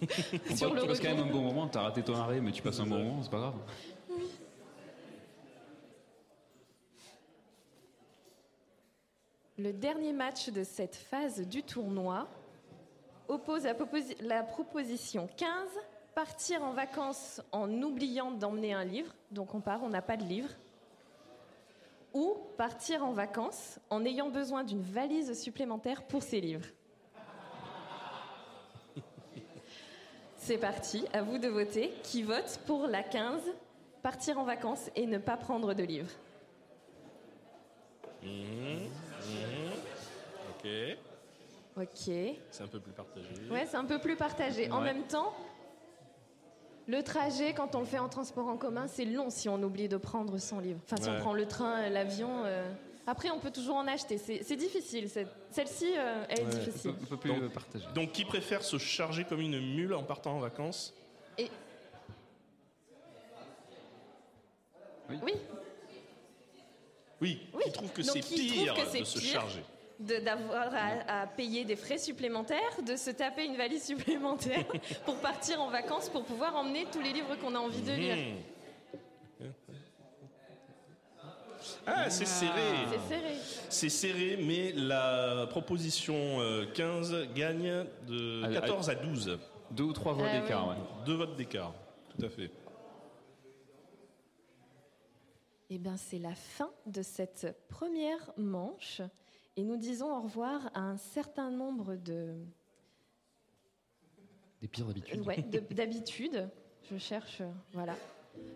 Sur 0.56 0.72
le 0.74 0.82
tu 0.82 0.86
passes 0.88 1.00
quand 1.00 1.08
retour. 1.10 1.24
même 1.24 1.28
un 1.28 1.32
bon 1.32 1.40
moment, 1.42 1.66
t'as 1.68 1.82
raté 1.82 2.02
ton 2.02 2.14
arrêt, 2.14 2.40
mais 2.40 2.52
tu 2.52 2.62
passes 2.62 2.80
un 2.80 2.86
bon 2.86 2.98
moment, 2.98 3.22
c'est 3.22 3.30
pas 3.30 3.38
grave. 3.38 3.54
Le 9.58 9.72
dernier 9.72 10.12
match 10.12 10.48
de 10.48 10.64
cette 10.64 10.96
phase 10.96 11.40
du 11.46 11.62
tournoi 11.62 12.26
oppose 13.28 13.64
la, 13.64 13.74
proposi- 13.74 14.16
la 14.22 14.42
proposition 14.42 15.28
15, 15.36 15.48
partir 16.14 16.62
en 16.62 16.72
vacances 16.72 17.42
en 17.52 17.70
oubliant 17.82 18.30
d'emmener 18.30 18.72
un 18.72 18.84
livre, 18.84 19.12
donc 19.30 19.54
on 19.54 19.60
part, 19.60 19.82
on 19.82 19.90
n'a 19.90 20.02
pas 20.02 20.16
de 20.16 20.24
livre, 20.24 20.48
ou 22.14 22.36
partir 22.56 23.04
en 23.04 23.12
vacances 23.12 23.78
en 23.90 24.04
ayant 24.04 24.30
besoin 24.30 24.64
d'une 24.64 24.82
valise 24.82 25.38
supplémentaire 25.40 26.02
pour 26.04 26.22
ses 26.22 26.40
livres. 26.40 26.66
C'est 30.42 30.56
parti, 30.58 31.04
à 31.12 31.20
vous 31.22 31.36
de 31.38 31.48
voter. 31.48 31.92
Qui 32.02 32.22
vote 32.22 32.60
pour 32.66 32.86
la 32.86 33.02
15, 33.02 33.40
partir 34.02 34.38
en 34.38 34.44
vacances 34.44 34.88
et 34.96 35.06
ne 35.06 35.18
pas 35.18 35.36
prendre 35.36 35.74
de 35.74 35.82
livre 35.82 36.08
Ok. 40.50 40.68
Ok. 41.76 41.88
C'est 42.50 42.62
un 42.62 42.66
peu 42.66 42.80
plus 42.80 42.92
partagé. 42.92 43.28
Ouais, 43.50 43.66
c'est 43.66 43.76
un 43.76 43.84
peu 43.84 43.98
plus 43.98 44.16
partagé. 44.16 44.70
En 44.70 44.80
même 44.80 45.02
temps, 45.04 45.34
le 46.86 47.02
trajet, 47.02 47.52
quand 47.54 47.74
on 47.74 47.80
le 47.80 47.86
fait 47.86 47.98
en 47.98 48.08
transport 48.08 48.48
en 48.48 48.56
commun, 48.56 48.86
c'est 48.88 49.04
long 49.04 49.30
si 49.30 49.48
on 49.48 49.62
oublie 49.62 49.88
de 49.88 49.96
prendre 49.96 50.36
son 50.38 50.58
livre. 50.58 50.80
Enfin, 50.84 50.96
si 51.00 51.08
Ouais. 51.08 51.16
on 51.18 51.20
prend 51.20 51.32
le 51.34 51.46
train, 51.46 51.88
l'avion. 51.88 52.44
euh, 52.44 52.70
Après, 53.06 53.30
on 53.30 53.38
peut 53.38 53.50
toujours 53.50 53.76
en 53.76 53.86
acheter. 53.86 54.18
C'est 54.18 54.56
difficile. 54.56 55.08
Celle-ci, 55.50 55.92
euh, 55.96 56.24
elle 56.28 56.40
est 56.40 56.44
Ouais. 56.44 56.50
Difficile. 56.50 56.92
peu, 56.92 57.02
un 57.02 57.06
peu 57.06 57.16
plus 57.16 57.30
Donc- 57.32 57.52
partagé. 57.52 57.86
Donc, 57.94 58.12
qui 58.12 58.24
préfère 58.24 58.62
se 58.62 58.78
charger 58.78 59.24
comme 59.24 59.40
une 59.40 59.58
mule 59.74 59.94
en 59.94 60.02
partant 60.04 60.36
en 60.36 60.38
vacances 60.40 60.94
Et... 61.38 61.48
Oui. 65.08 65.16
Oui, 65.22 65.32
Oui. 67.20 67.40
Oui. 67.54 67.62
Qui 67.64 67.72
trouve 67.72 67.90
que 67.92 68.02
c'est 68.02 68.20
pire 68.20 68.74
que 68.74 68.98
de 68.98 69.04
se 69.04 69.18
pire 69.18 69.32
charger 69.40 69.62
d'avoir 69.98 70.72
à, 70.74 71.22
à 71.22 71.26
payer 71.26 71.66
des 71.66 71.76
frais 71.76 71.98
supplémentaires, 71.98 72.80
de 72.86 72.96
se 72.96 73.10
taper 73.10 73.44
une 73.44 73.56
valise 73.56 73.84
supplémentaire 73.92 74.64
pour 75.04 75.16
partir 75.16 75.60
en 75.60 75.68
vacances, 75.68 76.08
pour 76.08 76.24
pouvoir 76.24 76.56
emmener 76.56 76.86
tous 76.90 77.00
les 77.02 77.12
livres 77.12 77.36
qu'on 77.36 77.54
a 77.54 77.58
envie 77.58 77.82
de 77.82 77.92
lire. 77.92 78.16
Mmh. 78.16 78.36
Ah, 81.86 82.08
c'est 82.10 82.24
serré. 82.26 82.60
C'est 82.90 83.08
serré. 83.08 83.34
C'est 83.68 83.88
serré, 83.88 84.36
mais 84.42 84.72
la 84.72 85.46
proposition 85.48 86.14
euh, 86.40 86.66
15 86.72 87.32
gagne 87.34 87.84
de 88.06 88.42
Ah, 88.44 88.52
14 88.52 88.90
à 88.90 88.94
12. 88.94 89.38
Deux 89.70 89.84
ou 89.84 89.92
trois 89.92 90.12
voix 90.14 90.26
Ah 90.30 90.40
d'écart, 90.40 90.68
oui. 90.68 90.74
ouais. 90.74 91.04
Deux 91.06 91.14
votes 91.14 91.36
d'écart. 91.36 91.72
Tout 92.16 92.24
à 92.24 92.28
fait. 92.28 92.50
Eh 95.70 95.78
bien, 95.78 95.96
c'est 95.96 96.18
la 96.18 96.34
fin 96.34 96.70
de 96.86 97.02
cette 97.02 97.56
première 97.68 98.32
manche. 98.36 99.00
Et 99.56 99.62
nous 99.62 99.76
disons 99.76 100.12
au 100.16 100.22
revoir 100.22 100.70
à 100.74 100.80
un 100.80 100.96
certain 100.96 101.50
nombre 101.50 101.94
de, 101.96 102.34
Des 104.60 104.68
pires 104.68 104.88
habitudes. 104.88 105.20
ouais, 105.26 105.42
de- 105.42 105.60
d'habitudes. 105.74 106.48
Je 106.90 106.96
cherche, 106.98 107.40
euh, 107.40 107.50
voilà. 107.72 107.94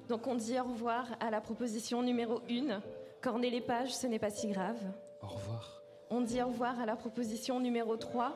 Donc, 0.08 0.26
on 0.26 0.34
dit 0.34 0.58
au 0.58 0.64
revoir 0.64 1.06
à 1.20 1.30
la 1.30 1.40
proposition 1.40 2.02
numéro 2.02 2.40
1. 2.50 2.80
Corner 3.22 3.50
les 3.50 3.60
pages, 3.60 3.94
ce 3.94 4.06
n'est 4.06 4.18
pas 4.18 4.30
si 4.30 4.48
grave. 4.48 4.78
Au 5.22 5.28
revoir. 5.28 5.82
On 6.10 6.20
dit 6.20 6.42
au 6.42 6.48
revoir 6.48 6.78
à 6.78 6.86
la 6.86 6.96
proposition 6.96 7.58
numéro 7.58 7.96
3. 7.96 8.32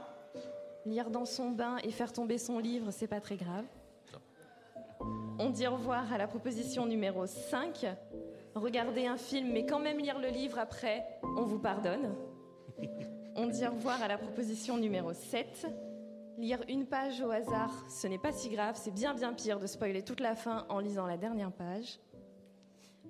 Lire 0.87 1.11
dans 1.11 1.26
son 1.26 1.50
bain 1.50 1.76
et 1.85 1.90
faire 1.90 2.12
tomber 2.12 2.38
son 2.38 2.59
livre, 2.59 2.90
c'est 2.90 3.07
pas 3.07 3.21
très 3.21 3.37
grave. 3.37 3.64
On 5.38 5.50
dit 5.50 5.66
au 5.66 5.73
revoir 5.73 6.12
à 6.12 6.18
la 6.18 6.26
proposition 6.26 6.87
numéro 6.87 7.26
5. 7.26 7.87
Regarder 8.54 9.07
un 9.07 9.16
film, 9.16 9.52
mais 9.52 9.66
quand 9.66 9.78
même 9.78 9.99
lire 9.99 10.18
le 10.18 10.28
livre 10.28 10.59
après, 10.59 11.04
on 11.37 11.45
vous 11.45 11.59
pardonne. 11.59 12.14
On 13.40 13.47
dit 13.47 13.64
au 13.64 13.71
revoir 13.71 14.02
à 14.02 14.09
la 14.09 14.18
proposition 14.18 14.76
numéro 14.78 15.12
7. 15.12 15.68
Lire 16.38 16.61
une 16.68 16.87
page 16.87 17.21
au 17.21 17.33
hasard, 17.33 17.73
ce 17.88 18.07
n'est 18.07 18.16
pas 18.16 18.30
si 18.30 18.49
grave, 18.49 18.76
c'est 18.80 18.92
bien 18.92 19.12
bien 19.12 19.33
pire 19.33 19.59
de 19.59 19.66
spoiler 19.66 20.02
toute 20.02 20.21
la 20.21 20.37
fin 20.37 20.66
en 20.68 20.78
lisant 20.78 21.04
la 21.04 21.16
dernière 21.16 21.50
page. 21.50 21.99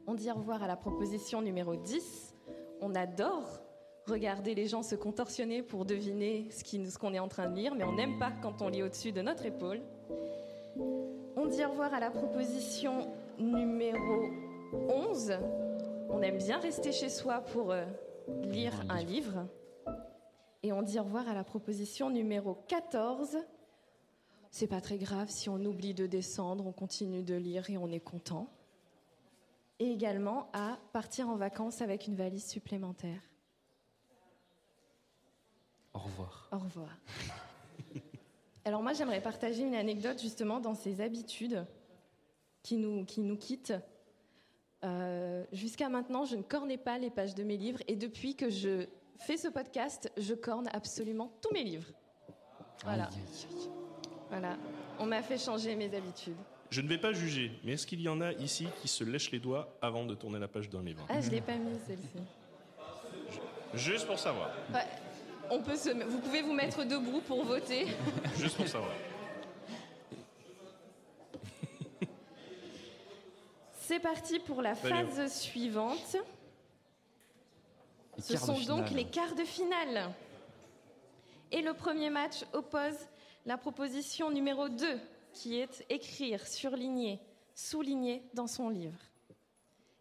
On 0.07 0.15
dit 0.15 0.31
au 0.31 0.35
revoir 0.35 0.63
à 0.63 0.67
la 0.67 0.77
proposition 0.77 1.43
numéro 1.43 1.77
10. 1.77 2.35
On 2.81 2.95
adore 2.95 3.61
regarder 4.07 4.55
les 4.55 4.67
gens 4.67 4.83
se 4.83 4.95
contorsionner 4.95 5.63
pour 5.63 5.85
deviner 5.85 6.49
ce 6.51 6.99
qu'on 6.99 7.13
est 7.13 7.19
en 7.19 7.29
train 7.29 7.51
de 7.51 7.55
lire, 7.55 7.75
mais 7.75 7.85
on 7.85 7.93
n'aime 7.93 8.19
pas 8.19 8.33
quand 8.41 8.63
on 8.63 8.71
lit 8.71 8.83
au-dessus 8.83 9.13
de 9.13 9.21
notre 9.21 9.45
épaule. 9.45 9.83
On 11.37 11.45
dit 11.45 11.63
au 11.67 11.69
revoir 11.69 11.93
à 11.93 12.01
la 12.01 12.11
proposition 12.11 13.13
numéro 13.39 14.25
11. 14.89 15.35
On 16.09 16.23
aime 16.23 16.39
bien 16.39 16.61
rester 16.61 16.93
chez 16.93 17.11
soi 17.11 17.43
pour 17.53 17.73
euh, 17.73 17.85
lire 18.45 18.73
un 18.89 19.03
livre. 19.03 19.47
Et 20.69 20.73
on 20.73 20.83
dit 20.83 21.01
au 21.01 21.03
revoir 21.03 21.27
à 21.27 21.33
la 21.33 21.45
proposition 21.45 22.11
numéro 22.11 22.55
14. 22.69 23.39
C'est 24.51 24.67
pas 24.67 24.83
très 24.83 24.99
grave 24.99 25.31
si 25.31 25.49
on 25.49 25.65
oublie 25.65 25.95
de 25.95 26.07
descendre, 26.07 26.67
on 26.67 26.73
continue 26.73 27.23
de 27.23 27.35
lire 27.35 27.71
et 27.71 27.79
on 27.79 27.91
est 27.91 28.01
content. 28.01 28.53
Et 29.79 29.91
également 29.91 30.51
à 30.53 30.79
partir 30.93 31.31
en 31.31 31.37
vacances 31.37 31.81
avec 31.81 32.07
une 32.07 32.17
valise 32.17 32.45
supplémentaire. 32.47 33.19
Au 35.95 36.01
revoir. 36.01 36.51
Au 36.53 36.59
revoir. 36.59 36.99
Alors 38.67 38.83
moi, 38.83 38.93
j'aimerais 38.93 39.23
partager 39.23 39.63
une 39.63 39.75
anecdote 39.75 40.21
justement 40.21 40.61
dans 40.61 40.75
ces 40.75 41.01
habitudes 41.01 41.65
qui 42.63 42.77
nous, 42.77 43.07
qui 43.07 43.23
nous 43.23 43.39
quittent. 43.39 43.73
Euh, 44.85 45.47
Jusqu'à 45.51 45.89
maintenant, 45.89 46.27
je 46.27 46.37
ne 46.37 46.43
cornais 46.43 46.77
pas 46.77 46.99
les 46.99 47.09
pages 47.09 47.35
de 47.35 47.43
mes 47.43 47.57
livres 47.57 47.81
et 47.89 47.97
depuis 47.97 48.37
que 48.37 48.51
je 48.51 48.87
fais 49.19 49.37
ce 49.37 49.49
podcast, 49.49 50.11
je 50.17 50.35
corne 50.35 50.69
absolument 50.73 51.33
tous 51.43 51.53
mes 51.53 51.65
livres. 51.65 51.89
Voilà, 52.85 53.05
Aïe, 53.05 53.15
aïe, 53.17 53.47
aïe. 53.63 53.69
voilà. 54.31 54.57
On 54.99 55.07
m'a 55.07 55.23
fait 55.23 55.39
changer 55.39 55.75
mes 55.77 55.95
habitudes. 55.95 56.37
Je 56.71 56.81
ne 56.81 56.89
vais 56.89 56.99
pas 56.99 57.13
juger, 57.13 57.51
mais 57.65 57.73
est-ce 57.73 57.87
qu'il 57.87 58.01
y 58.01 58.09
en 58.09 58.21
a 58.21 58.33
ici 58.33 58.67
qui 58.83 58.89
se 58.89 59.03
lèchent 59.03 59.31
les 59.31 59.39
doigts 59.41 59.77
avant 59.81 60.05
de 60.05 60.15
tourner 60.15 60.39
la 60.39 60.49
page 60.49 60.69
d'un 60.69 60.83
livre? 60.83 61.05
Ah, 61.09 61.21
je 61.21 61.31
l'ai 61.31 61.41
pas 61.41 61.55
mis 61.57 61.79
celle-ci. 61.87 62.19
Juste 63.75 64.07
pour 64.07 64.19
savoir. 64.19 64.51
Ouais, 64.73 64.87
on 65.51 65.63
peut 65.63 65.77
se... 65.77 65.91
Vous 66.05 66.19
pouvez 66.21 66.43
vous 66.43 66.53
mettre 66.53 66.85
debout 66.85 67.21
pour 67.27 67.45
voter. 67.45 67.87
Juste 68.39 68.57
pour 68.57 68.69
savoir. 68.69 68.93
C'est 73.81 74.01
parti 74.01 74.39
pour 74.41 74.61
la 74.61 74.75
phase 74.75 75.33
suivante. 75.33 76.17
Ce 78.19 78.37
sont 78.37 78.61
donc 78.61 78.91
les 78.91 79.05
quarts 79.05 79.35
de 79.35 79.45
finale. 79.45 80.13
Et 81.51 81.63
le 81.63 81.73
premier 81.73 82.11
match 82.11 82.45
oppose 82.53 83.09
la 83.47 83.57
proposition 83.57 84.31
numéro 84.31 84.69
2, 84.69 85.01
qui 85.33 85.59
est 85.59 85.85
écrire, 85.89 86.47
surligner, 86.47 87.21
souligner 87.55 88.23
dans 88.35 88.47
son 88.47 88.69
livre. 88.69 88.99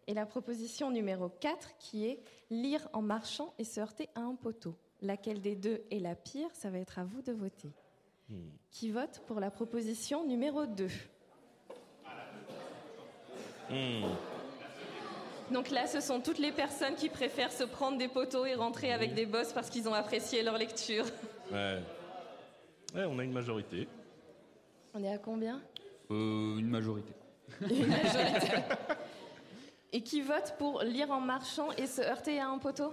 Et 0.06 0.14
la 0.14 0.26
proposition 0.26 0.90
numéro 0.90 1.28
4, 1.28 1.78
qui 1.78 2.06
est 2.06 2.22
lire 2.50 2.88
en 2.92 3.02
marchant 3.02 3.54
et 3.58 3.64
se 3.64 3.80
heurter 3.80 4.08
à 4.14 4.20
un 4.20 4.34
poteau. 4.34 4.74
Laquelle 5.00 5.40
des 5.40 5.54
deux 5.54 5.82
est 5.90 6.00
la 6.00 6.14
pire, 6.14 6.50
ça 6.54 6.70
va 6.70 6.78
être 6.78 6.98
à 6.98 7.04
vous 7.04 7.22
de 7.22 7.32
voter. 7.32 7.72
Qui 8.70 8.90
vote 8.90 9.22
pour 9.26 9.40
la 9.40 9.50
proposition 9.50 10.26
numéro 10.26 10.66
2 10.66 10.88
Hmm. 13.70 14.02
Donc 15.50 15.70
là, 15.70 15.86
ce 15.86 16.00
sont 16.00 16.20
toutes 16.20 16.38
les 16.38 16.52
personnes 16.52 16.94
qui 16.94 17.08
préfèrent 17.08 17.52
se 17.52 17.64
prendre 17.64 17.96
des 17.98 18.08
poteaux 18.08 18.44
et 18.44 18.54
rentrer 18.54 18.92
avec 18.92 19.14
des 19.14 19.26
bosses 19.26 19.52
parce 19.52 19.70
qu'ils 19.70 19.88
ont 19.88 19.94
apprécié 19.94 20.42
leur 20.42 20.58
lecture. 20.58 21.04
Ouais. 21.50 21.78
Ouais, 22.94 23.04
on 23.06 23.18
a 23.18 23.24
une 23.24 23.32
majorité. 23.32 23.88
On 24.94 25.02
est 25.02 25.12
à 25.12 25.18
combien? 25.18 25.60
Euh, 26.10 26.58
une 26.58 26.68
majorité. 26.68 27.12
Une 27.62 27.86
majorité. 27.86 28.46
Et 29.92 30.02
qui 30.02 30.20
vote 30.20 30.54
pour 30.58 30.82
lire 30.82 31.10
en 31.10 31.20
marchant 31.20 31.72
et 31.78 31.86
se 31.86 32.02
heurter 32.02 32.38
à 32.38 32.48
un 32.48 32.58
poteau? 32.58 32.92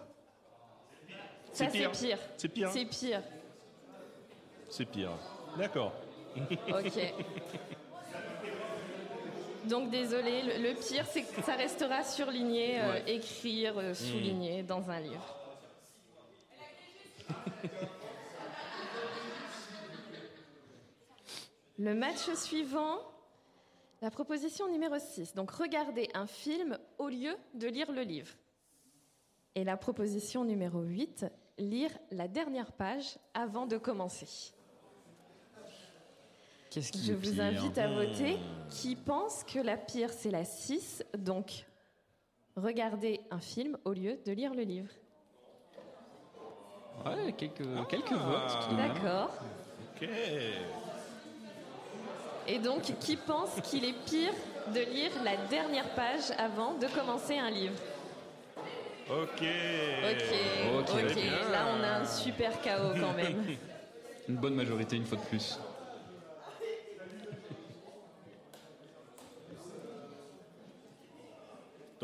Ça, 1.51 1.65
C'est 1.65 1.71
pire. 1.71 1.89
c'est 1.93 2.07
pire. 2.07 2.19
C'est 2.37 2.47
pire. 2.49 2.69
C'est 2.71 2.85
pire. 2.85 3.21
C'est 4.69 4.85
pire. 4.85 5.11
D'accord. 5.57 5.93
Ok. 6.69 6.99
Donc 9.67 9.89
désolé, 9.89 10.41
le, 10.43 10.69
le 10.69 10.73
pire, 10.75 11.05
c'est 11.11 11.23
que 11.23 11.41
ça 11.41 11.55
restera 11.55 12.03
surligné, 12.03 12.79
euh, 12.81 12.93
Ouais. 12.93 13.15
écrire, 13.15 13.77
euh, 13.77 13.93
souligner 13.93 14.63
dans 14.63 14.89
un 14.89 14.99
livre. 14.99 15.35
Le 21.77 21.93
match 21.93 22.29
suivant, 22.35 22.99
la 24.01 24.09
proposition 24.11 24.69
numéro 24.71 24.97
6. 24.97 25.33
Donc 25.35 25.51
regarder 25.51 26.09
un 26.13 26.27
film 26.27 26.77
au 26.97 27.09
lieu 27.09 27.35
de 27.53 27.67
lire 27.67 27.91
le 27.91 28.01
livre. 28.01 28.31
Et 29.55 29.63
la 29.63 29.77
proposition 29.77 30.43
numéro 30.45 30.81
8, 30.81 31.25
lire 31.57 31.91
la 32.11 32.27
dernière 32.27 32.71
page 32.71 33.17
avant 33.33 33.65
de 33.65 33.77
commencer. 33.77 34.53
Qu'est-ce 36.75 36.91
qui 36.91 37.05
Je 37.05 37.13
est 37.13 37.15
vous 37.15 37.31
pire 37.31 37.41
invite 37.41 37.77
à 37.77 37.87
voter. 37.87 38.37
Qui 38.69 38.97
pense 38.97 39.45
que 39.45 39.59
la 39.59 39.77
pire, 39.77 40.09
c'est 40.11 40.29
la 40.29 40.43
6, 40.43 41.05
donc 41.17 41.65
regardez 42.57 43.21
un 43.31 43.39
film 43.39 43.77
au 43.85 43.93
lieu 43.93 44.19
de 44.25 44.33
lire 44.33 44.53
le 44.53 44.63
livre. 44.63 44.89
Ouais, 47.05 47.31
quelques, 47.31 47.63
quelques 47.87 48.11
votes. 48.11 48.59
tout 48.67 48.71
de 48.75 48.75
même. 48.75 48.93
D'accord. 48.93 49.29
Ok. 49.95 50.09
Et 52.47 52.59
donc, 52.59 52.81
qui 52.99 53.15
pense 53.15 53.61
qu'il 53.63 53.85
est 53.85 53.95
pire 54.05 54.33
de 54.73 54.81
lire 54.81 55.11
la 55.23 55.37
dernière 55.47 55.89
page 55.95 56.31
avant 56.37 56.73
de 56.73 56.87
commencer 56.87 57.37
un 57.37 57.51
livre 57.51 57.79
Ok. 59.09 59.45
Ok, 60.03 60.89
Ok. 60.89 61.15
Là, 61.53 61.67
on 61.73 61.83
a 61.83 62.01
un 62.01 62.05
super 62.05 62.59
chaos 62.59 62.91
quand 62.99 63.13
même. 63.13 63.45
Une 64.27 64.35
bonne 64.35 64.55
majorité, 64.55 64.97
une 64.97 65.05
fois 65.05 65.19
de 65.19 65.23
plus. 65.23 65.57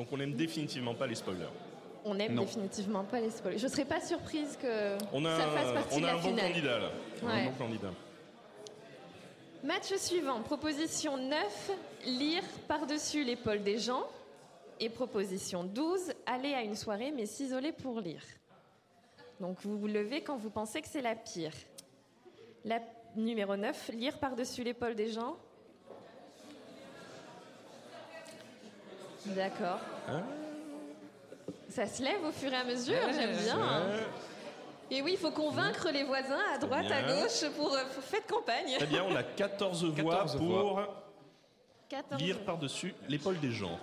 Donc 0.02 0.08
on 0.12 0.18
n'aime 0.18 0.34
définitivement 0.34 0.96
pas 0.96 1.06
les 1.06 1.14
spoilers. 1.14 1.46
On 2.06 2.16
n'aime 2.16 2.36
définitivement 2.36 3.04
pas 3.04 3.20
les 3.20 3.30
spoilers. 3.30 3.60
Je 3.60 3.68
serais 3.68 3.86
pas 3.86 4.02
surprise 4.02 4.58
que 4.60 4.98
On 5.14 5.24
a, 5.26 5.38
ça 5.38 5.48
fasse 5.50 5.74
partie 5.74 5.96
on 5.96 6.00
de 6.00 6.06
a 6.06 6.08
la 6.08 6.14
un 6.14 6.16
bon 6.16 6.30
finale. 6.30 6.48
candidat 6.54 6.80
là. 6.80 6.92
On 7.22 7.28
a. 7.28 7.34
Un 7.34 7.46
bon 7.46 7.52
candidat. 7.52 7.92
Match 9.64 9.94
suivant, 9.98 10.42
proposition 10.42 11.18
9, 11.18 11.72
lire 12.08 12.42
par-dessus 12.68 13.24
l'épaule 13.24 13.62
des 13.62 13.78
gens. 13.78 14.02
Et 14.80 14.90
proposition 14.90 15.64
12, 15.64 16.14
aller 16.26 16.56
à 16.56 16.64
une 16.64 16.76
soirée 16.76 17.12
mais 17.16 17.28
s'isoler 17.28 17.72
pour 17.72 18.00
lire. 18.00 18.24
Donc 19.40 19.60
vous 19.62 19.78
vous 19.78 19.86
levez 19.86 20.22
quand 20.24 20.36
vous 20.36 20.50
pensez 20.50 20.82
que 20.82 20.88
c'est 20.88 21.04
la 21.04 21.14
pire. 21.14 21.54
La 22.66 22.80
numéro 23.16 23.56
9, 23.56 23.92
lire 23.94 24.18
par-dessus 24.18 24.64
l'épaule 24.64 24.96
des 24.96 25.12
gens. 25.12 25.38
D'accord. 29.28 29.80
Hein 30.10 30.24
Ça 31.70 31.86
se 31.86 32.02
lève 32.04 32.24
au 32.26 32.32
fur 32.32 32.52
et 32.52 32.56
à 32.56 32.64
mesure, 32.64 32.96
j'aime 33.14 33.36
bien. 33.38 33.82
Et 34.90 35.02
oui, 35.02 35.12
il 35.14 35.18
faut 35.18 35.32
convaincre 35.32 35.90
les 35.92 36.04
voisins 36.04 36.40
à 36.54 36.58
droite, 36.58 36.92
à 36.92 37.02
gauche 37.04 37.46
pour, 37.56 37.74
euh, 37.74 37.84
pour 37.94 38.04
faites 38.04 38.28
campagne. 38.28 38.76
Très 38.78 38.86
bien, 38.88 39.06
on 39.06 39.16
a 39.16 39.24
14 39.24 39.86
voix 39.86 40.14
14 40.16 40.38
pour 40.38 40.72
voix. 40.74 41.04
14. 41.88 42.22
lire 42.22 42.40
par-dessus 42.44 42.94
l'épaule 43.08 43.40
des 43.40 43.52
gens. 43.52 43.80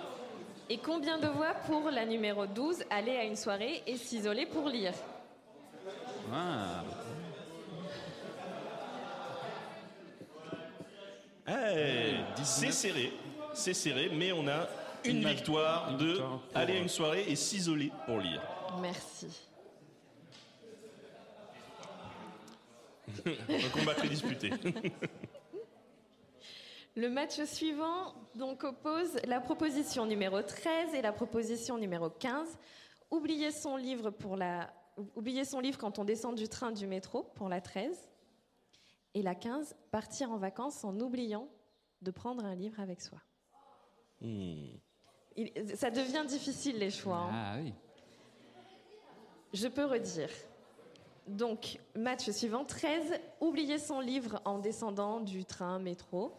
Et 0.69 0.77
combien 0.79 1.17
de 1.19 1.29
voix 1.29 1.55
pour 1.67 1.91
la 1.91 2.05
numéro 2.05 2.47
12, 2.47 2.85
aller 2.91 3.17
à 3.17 3.25
une 3.25 3.37
soirée 3.37 3.83
et 3.87 3.97
s'isoler 3.97 4.45
pour 4.45 4.69
lire 4.69 4.93
Ah, 6.33 6.83
Eh, 11.51 12.17
19. 12.37 12.45
c'est 12.45 12.73
serré, 12.73 13.13
c'est 13.55 13.73
serré, 13.73 14.11
mais 14.13 14.33
on 14.33 14.47
a 14.47 14.69
une, 15.05 15.19
Une 15.19 15.29
victoire 15.29 15.91
une 15.91 15.97
de 15.99 16.07
victoire 16.07 16.41
aller 16.55 16.77
à 16.77 16.79
une 16.81 16.89
soirée 16.89 17.25
et 17.29 17.37
s'isoler 17.37 17.93
pour 18.07 18.19
lire. 18.19 18.43
Merci. 18.81 19.29
Un 23.27 23.71
combat 23.71 23.95
très 23.95 24.09
disputé. 24.09 24.51
Le 26.97 27.09
match 27.09 27.41
suivant 27.45 28.15
donc 28.35 28.65
oppose 28.65 29.17
la 29.27 29.41
proposition 29.41 30.05
numéro 30.05 30.43
13 30.43 30.95
et 30.95 31.03
la 31.03 31.13
proposition 31.13 31.79
numéro 31.79 32.11
15. 32.11 32.59
Oublier 33.11 33.53
son 33.53 33.77
livre 33.77 34.11
pour 34.11 34.37
la 34.37 34.73
oublier 35.15 35.45
son 35.45 35.61
livre 35.61 35.79
quand 35.79 35.99
on 35.99 36.05
descend 36.05 36.35
du 36.35 36.49
train 36.49 36.73
du 36.73 36.87
métro 36.87 37.23
pour 37.37 37.49
la 37.49 37.61
13 37.61 38.09
et 39.15 39.23
la 39.23 39.35
15 39.35 39.77
partir 39.91 40.33
en 40.33 40.39
vacances 40.39 40.85
en 40.85 40.99
oubliant 40.99 41.49
de 42.03 42.11
prendre 42.11 42.45
un 42.45 42.55
livre 42.55 42.81
avec 42.81 43.01
soi. 43.01 43.19
Hmm. 44.21 44.67
Il- 45.41 45.77
ça 45.77 45.89
devient 45.91 46.25
difficile 46.27 46.79
les 46.79 46.91
choix. 46.91 47.29
hein. 47.31 47.31
ah 47.33 47.57
oui. 47.63 47.73
Je 49.55 49.69
peux 49.69 49.85
redire. 49.85 50.29
Donc, 51.29 51.79
match 51.95 52.29
suivant 52.31 52.65
13, 52.65 53.21
oublier 53.41 53.79
son 53.79 54.01
livre 54.01 54.41
en 54.45 54.59
descendant 54.59 55.21
du 55.21 55.45
train 55.45 55.79
métro. 55.79 56.33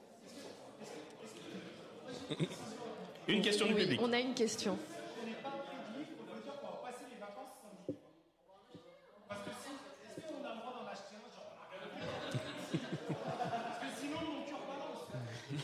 Une 3.28 3.42
question 3.42 3.68
du 3.68 3.74
Oui, 3.74 3.82
public. 3.84 4.00
On 4.04 4.12
a 4.12 4.20
une 4.20 4.34
question. 4.34 4.78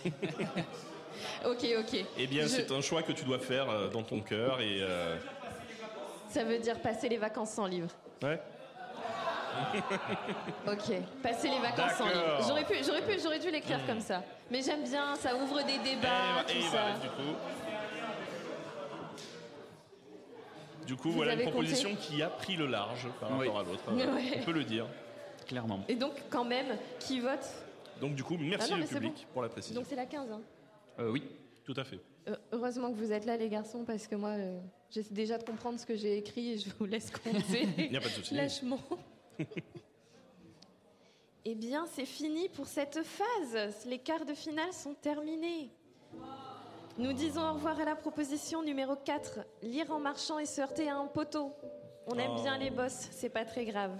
Ok, 1.45 1.65
ok. 1.79 2.05
Eh 2.17 2.27
bien, 2.27 2.43
Je- 2.43 2.47
c'est 2.47 2.71
un 2.71 2.81
choix 2.81 3.03
que 3.03 3.11
tu 3.11 3.23
dois 3.23 3.39
faire 3.39 3.69
euh, 3.69 3.87
dans 3.89 4.03
ton 4.03 4.19
cœur 4.21 4.59
et 4.61 4.79
euh, 4.81 5.15
Ça 6.29 6.43
veut 6.43 6.57
dire 6.59 6.79
passer 6.79 7.07
les 7.09 7.17
vacances 7.17 7.51
sans 7.51 7.65
livre. 7.67 7.89
ouais. 8.23 8.39
Ok, 10.67 10.91
passer 11.23 11.47
les 11.47 11.59
vacances 11.59 11.93
sans 11.97 12.07
livre. 12.07 12.43
J'aurais 12.45 12.65
pu, 12.65 12.73
j'aurais 12.85 13.01
pu, 13.03 13.17
j'aurais 13.23 13.39
dû 13.39 13.49
l'écrire 13.49 13.79
comme 13.87 14.01
ça. 14.01 14.21
Mais 14.51 14.61
j'aime 14.61 14.83
bien, 14.83 15.15
ça 15.15 15.33
ouvre 15.35 15.63
des 15.63 15.77
débats, 15.77 16.43
et, 16.49 16.51
tout 16.51 16.57
et 16.57 16.61
ça. 16.63 16.69
voilà, 16.71 16.93
du 16.97 17.07
coup. 17.07 17.37
Du 20.85 20.95
coup, 20.97 21.09
Vous 21.09 21.15
voilà 21.15 21.33
une 21.33 21.39
avez 21.41 21.49
proposition 21.49 21.95
qui 21.95 22.21
a 22.21 22.27
pris 22.27 22.55
le 22.57 22.67
large 22.67 23.07
par 23.19 23.31
Oui. 23.31 23.47
rapport 23.47 23.59
à 23.61 23.63
l'autre. 23.63 23.83
euh, 23.89 24.13
Ouais. 24.15 24.39
On 24.41 24.43
peut 24.43 24.51
le 24.51 24.63
dire. 24.65 24.85
Clairement. 25.47 25.79
Et 25.87 25.95
donc, 25.95 26.11
quand 26.29 26.43
même, 26.43 26.77
qui 26.99 27.19
vote? 27.21 27.45
Donc, 28.01 28.13
du 28.15 28.23
coup, 28.23 28.35
merci 28.39 28.67
Ah 28.71 28.75
non, 28.75 28.81
le 28.81 28.87
c'est 28.87 28.95
public 28.95 29.25
pour 29.33 29.41
la 29.41 29.49
précision. 29.49 29.79
Donc 29.79 29.87
c'est 29.89 29.95
la 29.95 30.05
15. 30.05 30.29
Hein. 30.31 30.41
Euh, 30.99 31.11
oui. 31.11 31.23
Tout 31.63 31.73
à 31.77 31.83
fait. 31.83 31.99
Euh, 32.27 32.35
Heureusement 32.51 32.91
que 32.91 32.95
vous 32.97 33.11
êtes 33.11 33.25
là, 33.25 33.37
les 33.37 33.49
garçons, 33.49 33.83
parce 33.85 34.07
que 34.07 34.15
moi, 34.15 34.29
euh, 34.31 34.59
j'essaie 34.91 35.13
déjà 35.13 35.37
de 35.37 35.43
comprendre 35.43 35.79
ce 35.79 35.85
que 35.85 35.95
j'ai 35.95 36.17
écrit 36.17 36.51
et 36.51 36.57
je 36.57 36.69
vous 36.77 36.85
laisse 36.85 37.09
compter. 37.11 37.67
Il 37.77 37.89
n'y 37.91 37.97
a 37.97 38.01
pas 38.01 38.07
de 38.09 38.13
souci. 38.13 38.35
Lâchement. 38.35 38.79
eh 41.45 41.55
bien, 41.55 41.85
c'est 41.93 42.05
fini 42.05 42.49
pour 42.49 42.67
cette 42.67 43.01
phase. 43.03 43.85
Les 43.87 43.99
quarts 43.99 44.25
de 44.25 44.33
finale 44.33 44.71
sont 44.73 44.93
terminés. 44.93 45.69
Nous 46.97 47.13
disons 47.13 47.41
au 47.49 47.53
revoir 47.53 47.79
à 47.79 47.85
la 47.85 47.95
proposition 47.95 48.63
numéro 48.63 48.95
4, 48.95 49.39
lire 49.63 49.91
en 49.91 49.99
marchant 49.99 50.39
et 50.39 50.45
se 50.45 50.61
heurter 50.61 50.87
à 50.89 50.97
un 50.97 51.07
poteau. 51.07 51.51
On 52.07 52.17
aime 52.17 52.31
Oh. 52.37 52.41
bien 52.41 52.57
les 52.57 52.69
bosses, 52.69 53.09
c'est 53.11 53.29
pas 53.29 53.43
très 53.43 53.65
grave. 53.65 53.91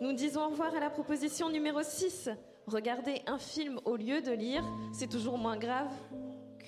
Nous 0.00 0.12
disons 0.12 0.44
au 0.44 0.48
revoir 0.50 0.74
à 0.74 0.80
la 0.80 0.90
proposition 0.90 1.48
numéro 1.50 1.82
6, 1.82 2.28
regarder 2.66 3.22
un 3.26 3.38
film 3.38 3.80
au 3.84 3.96
lieu 3.96 4.22
de 4.22 4.32
lire, 4.32 4.64
c'est 4.92 5.08
toujours 5.08 5.38
moins 5.38 5.56
grave 5.56 5.92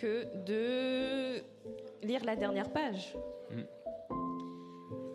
que 0.00 0.26
de 0.44 1.42
lire 2.02 2.24
la 2.24 2.36
dernière 2.36 2.70
page. 2.70 3.16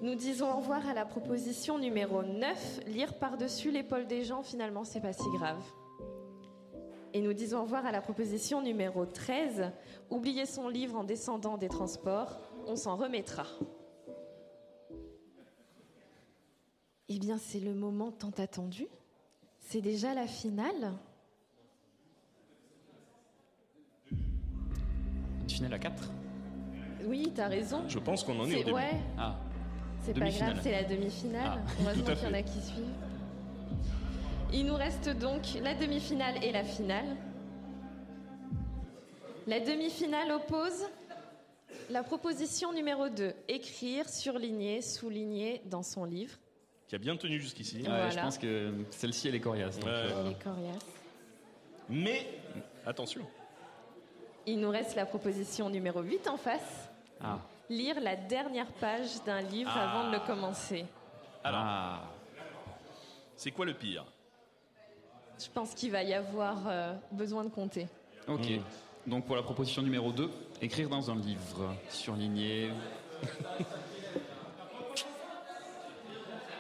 Nous 0.02 0.16
disons 0.16 0.50
au 0.50 0.58
revoir 0.58 0.88
à 0.88 0.94
la 0.94 1.06
proposition 1.06 1.78
numéro 1.78 2.24
9, 2.24 2.82
lire 2.88 3.16
par-dessus 3.16 3.70
l'épaule 3.70 4.08
des 4.08 4.24
gens, 4.24 4.44
finalement, 4.44 4.86
c'est 4.86 5.02
pas 5.02 5.12
si 5.12 5.30
grave. 5.32 5.62
Et 7.14 7.22
nous 7.22 7.34
disons 7.34 7.60
au 7.60 7.64
revoir 7.64 7.86
à 7.86 7.92
la 7.92 8.02
proposition 8.02 8.62
numéro 8.62 9.06
13, 9.06 9.72
oublier 10.10 10.46
son 10.46 10.70
livre 10.70 10.96
en 10.96 11.04
descendant 11.04 11.58
des 11.58 11.68
transports, 11.68 12.40
on 12.66 12.78
s'en 12.78 12.96
remettra. 12.96 13.46
Eh 17.10 17.20
bien, 17.20 17.38
c'est 17.38 17.60
le 17.60 17.74
moment 17.74 18.12
tant 18.12 18.32
attendu. 18.38 18.88
C'est 19.72 19.82
déjà 19.82 20.16
la 20.16 20.26
finale. 20.26 20.94
Une 24.12 25.48
finale 25.48 25.74
à 25.76 25.78
4 25.78 26.10
Oui, 27.06 27.32
t'as 27.36 27.50
raison. 27.50 27.84
Je 27.88 28.00
pense 28.00 28.24
qu'on 28.24 28.40
en 28.40 28.46
est, 28.46 28.56
au 28.56 28.58
C'est 28.58 28.64
début. 28.64 28.72
ouais, 28.72 28.98
Ah, 29.16 29.36
c'est 30.02 30.18
pas 30.18 30.28
grave, 30.32 30.60
c'est 30.64 30.72
la 30.72 30.84
demi-finale. 30.86 31.62
Ah, 31.68 31.72
Heureusement 31.84 32.16
qu'il 32.16 32.24
y 32.24 32.28
en 32.28 32.34
a 32.34 32.42
qui 32.42 32.62
suivent. 32.64 32.96
Il 34.54 34.66
nous 34.66 34.74
reste 34.74 35.08
donc 35.10 35.44
la 35.62 35.76
demi-finale 35.76 36.44
et 36.44 36.52
la 36.52 36.64
finale. 36.64 37.16
La 39.46 39.60
demi-finale 39.60 40.32
oppose 40.32 40.84
la 41.92 42.02
proposition 42.02 42.74
numéro 42.74 43.08
2, 43.08 43.34
écrire, 43.48 44.10
surligner, 44.10 44.82
souligner 44.82 45.62
dans 45.66 45.84
son 45.84 46.06
livre. 46.06 46.34
Qui 46.90 46.96
a 46.96 46.98
bien 46.98 47.16
tenu 47.16 47.40
jusqu'ici. 47.40 47.78
Ouais, 47.78 47.84
Voilà. 47.84 48.10
je 48.10 48.20
pense 48.20 48.38
que 48.40 48.74
celle-ci, 48.90 49.28
elle 49.28 49.36
est 49.36 49.40
coriace. 49.40 49.76
donc, 49.78 49.86
Ouais. 49.86 49.92
euh, 49.96 50.24
Elle 50.26 50.32
est 50.32 50.44
coriace. 50.44 50.86
Mais, 51.88 52.26
attention. 52.84 53.22
Il 54.48 54.60
nous 54.60 54.72
reste 54.72 54.96
la 54.96 55.06
proposition 55.06 55.70
numéro 55.70 56.02
8 56.02 56.28
en 56.28 56.38
face. 56.38 56.90
Ah. 57.22 57.38
Lire 57.70 58.00
la 58.02 58.16
dernière 58.16 58.72
page 58.74 59.24
d'un 59.24 59.42
livre 59.42 59.70
Ah. 59.72 59.92
avant 60.00 60.08
de 60.10 60.14
le 60.16 60.20
commencer. 60.26 60.84
Alors, 61.44 61.62
Ah. 61.64 62.02
c'est 63.36 63.52
quoi 63.52 63.68
le 63.68 63.76
pire? 63.76 64.04
Je 65.40 65.48
pense 65.54 65.76
qu'il 65.76 65.92
va 65.92 66.02
y 66.02 66.14
avoir 66.16 66.58
euh, 66.68 66.94
besoin 67.12 67.44
de 67.44 67.50
compter. 67.50 67.88
Ok. 68.28 68.50
Mm. 68.50 69.10
Donc 69.12 69.26
pour 69.26 69.36
la 69.36 69.44
proposition 69.44 69.84
numéro 69.84 70.12
2, 70.12 70.30
écrire 70.62 70.90
dans 70.90 71.12
un 71.12 71.16
livre, 71.16 71.76
surligner. 71.90 72.72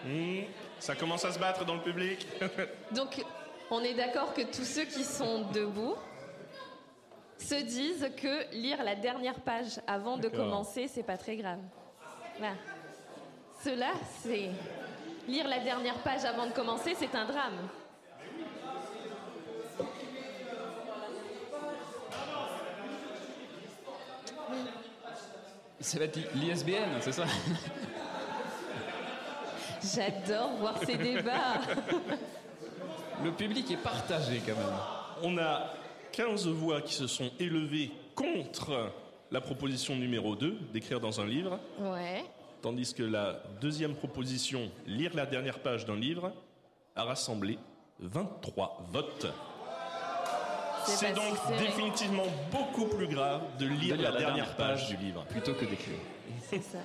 Hmm, 0.05 0.41
Ça 0.79 0.95
commence 0.95 1.25
à 1.25 1.31
se 1.31 1.39
battre 1.39 1.65
dans 1.65 1.75
le 1.75 1.81
public. 1.81 2.25
Donc, 2.91 3.23
on 3.69 3.81
est 3.83 3.93
d'accord 3.93 4.33
que 4.33 4.41
tous 4.43 4.63
ceux 4.65 4.85
qui 4.85 5.03
sont 5.03 5.49
debout 5.51 5.95
se 7.37 7.55
disent 7.55 8.09
que 8.17 8.51
lire 8.53 8.83
la 8.83 8.95
dernière 8.95 9.39
page 9.41 9.79
avant 9.87 10.17
de 10.17 10.27
commencer, 10.29 10.87
c'est 10.87 11.03
pas 11.03 11.17
très 11.17 11.35
grave. 11.37 11.59
Voilà. 12.37 12.55
Cela, 13.63 13.91
c'est. 14.23 14.49
Lire 15.27 15.47
la 15.47 15.59
dernière 15.59 15.97
page 16.01 16.23
avant 16.25 16.47
de 16.47 16.51
commencer, 16.53 16.95
c'est 16.97 17.13
un 17.13 17.25
drame. 17.25 17.69
Ça 25.79 25.97
va 25.99 26.05
être 26.05 26.19
l'ISBN, 26.35 26.99
c'est 27.01 27.11
ça? 27.13 27.25
J'adore 29.83 30.51
voir 30.59 30.77
ces 30.85 30.97
débats. 30.97 31.61
Le 33.23 33.31
public 33.31 33.69
est 33.71 33.77
partagé 33.77 34.41
quand 34.45 34.55
même. 34.55 34.73
On 35.23 35.37
a 35.37 35.73
15 36.13 36.47
voix 36.47 36.81
qui 36.81 36.93
se 36.93 37.07
sont 37.07 37.29
élevées 37.39 37.91
contre 38.15 38.91
la 39.31 39.41
proposition 39.41 39.95
numéro 39.95 40.35
2, 40.35 40.57
d'écrire 40.73 40.99
dans 40.99 41.19
un 41.21 41.25
livre, 41.25 41.59
Ouais. 41.79 42.23
tandis 42.61 42.93
que 42.93 43.03
la 43.03 43.41
deuxième 43.61 43.93
proposition, 43.95 44.71
lire 44.87 45.11
la 45.15 45.25
dernière 45.25 45.59
page 45.59 45.85
d'un 45.85 45.95
livre, 45.97 46.31
a 46.95 47.03
rassemblé 47.03 47.59
23 47.99 48.85
votes. 48.91 49.27
C'est 50.85 51.13
donc 51.13 51.37
serré. 51.47 51.67
définitivement 51.67 52.23
beaucoup 52.51 52.85
plus 52.85 53.07
grave 53.07 53.41
de 53.59 53.67
lire, 53.67 53.95
De 53.95 54.01
lire 54.01 54.11
la, 54.11 54.17
dernière 54.17 54.55
page 54.55 54.87
du 54.87 54.97
livre. 54.97 55.23
Plutôt 55.25 55.53
que 55.53 55.65
d'écrire. 55.65 55.99
C'est 56.41 56.63
ça. 56.63 56.79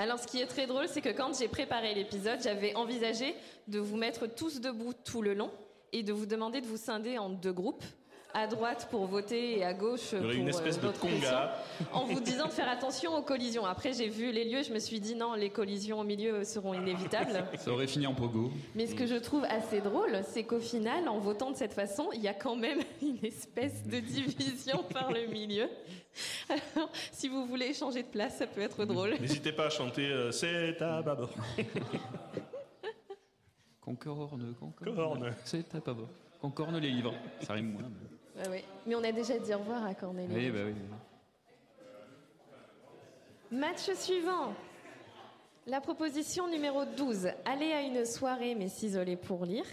Alors, 0.00 0.18
ce 0.18 0.26
qui 0.26 0.40
est 0.40 0.46
très 0.46 0.66
drôle, 0.66 0.88
c'est 0.88 1.02
que 1.02 1.10
quand 1.10 1.38
j'ai 1.38 1.46
préparé 1.46 1.94
l'épisode, 1.94 2.40
j'avais 2.42 2.74
envisagé 2.74 3.34
de 3.68 3.78
vous 3.78 3.98
mettre 3.98 4.26
tous 4.26 4.58
debout 4.58 4.94
tout 4.94 5.20
le 5.20 5.34
long 5.34 5.50
et 5.92 6.02
de 6.02 6.10
vous 6.10 6.24
demander 6.24 6.62
de 6.62 6.66
vous 6.66 6.78
scinder 6.78 7.18
en 7.18 7.28
deux 7.28 7.52
groupes 7.52 7.84
à 8.34 8.46
droite 8.46 8.88
pour 8.90 9.06
voter 9.06 9.58
et 9.58 9.64
à 9.64 9.74
gauche 9.74 10.14
pour 10.14 10.30
une 10.30 10.48
espèce 10.48 10.78
euh, 10.78 10.82
de 10.82 10.86
votre 10.86 11.00
conga. 11.00 11.54
en 11.92 12.04
vous 12.04 12.20
disant 12.20 12.46
de 12.46 12.52
faire 12.52 12.68
attention 12.68 13.16
aux 13.16 13.22
collisions. 13.22 13.66
Après, 13.66 13.92
j'ai 13.92 14.08
vu 14.08 14.32
les 14.32 14.44
lieux, 14.44 14.62
je 14.62 14.72
me 14.72 14.78
suis 14.78 15.00
dit 15.00 15.14
non, 15.14 15.34
les 15.34 15.50
collisions 15.50 16.00
au 16.00 16.04
milieu 16.04 16.44
seront 16.44 16.74
inévitables. 16.74 17.44
Ça 17.58 17.70
aurait 17.70 17.86
fini 17.86 18.06
en 18.06 18.14
pogo. 18.14 18.50
Mais 18.74 18.86
ce 18.86 18.94
que 18.94 19.06
je 19.06 19.16
trouve 19.16 19.44
assez 19.44 19.80
drôle, 19.80 20.20
c'est 20.24 20.44
qu'au 20.44 20.60
final, 20.60 21.08
en 21.08 21.18
votant 21.18 21.50
de 21.50 21.56
cette 21.56 21.74
façon, 21.74 22.08
il 22.14 22.20
y 22.20 22.28
a 22.28 22.34
quand 22.34 22.56
même 22.56 22.80
une 23.02 23.24
espèce 23.24 23.86
de 23.86 24.00
division 24.00 24.82
par 24.92 25.12
le 25.12 25.26
milieu. 25.26 25.68
Alors, 26.48 26.90
si 27.12 27.28
vous 27.28 27.46
voulez 27.46 27.72
changer 27.72 28.02
de 28.02 28.08
place, 28.08 28.36
ça 28.38 28.46
peut 28.46 28.60
être 28.60 28.84
drôle. 28.84 29.14
N'hésitez 29.20 29.52
pas 29.52 29.66
à 29.66 29.70
chanter 29.70 30.06
euh, 30.06 30.32
C'est 30.32 30.80
à 30.82 31.02
bâbord. 31.02 31.30
Concorne, 33.80 34.54
concorne. 34.58 34.94
Corne. 34.94 35.34
C'est 35.44 35.74
à 35.74 35.80
bon. 35.80 36.08
Concorne 36.40 36.78
les 36.78 36.90
livres. 36.90 37.14
Ça 37.40 37.54
rime 37.54 37.72
moins. 37.72 37.82
mais- 37.82 38.19
Ouais, 38.40 38.48
ouais. 38.48 38.64
Mais 38.86 38.94
on 38.94 39.02
a 39.04 39.12
déjà 39.12 39.38
dit 39.38 39.54
au 39.54 39.58
revoir 39.58 39.84
à 39.84 39.94
Cornélie. 39.94 40.34
Oui, 40.34 40.50
bah 40.50 40.58
oui. 40.66 40.74
Match 43.50 43.90
suivant. 43.94 44.54
La 45.66 45.80
proposition 45.80 46.48
numéro 46.48 46.84
12. 46.84 47.28
Aller 47.44 47.72
à 47.72 47.82
une 47.82 48.04
soirée 48.04 48.54
mais 48.54 48.68
s'isoler 48.68 49.16
pour 49.16 49.44
lire. 49.44 49.64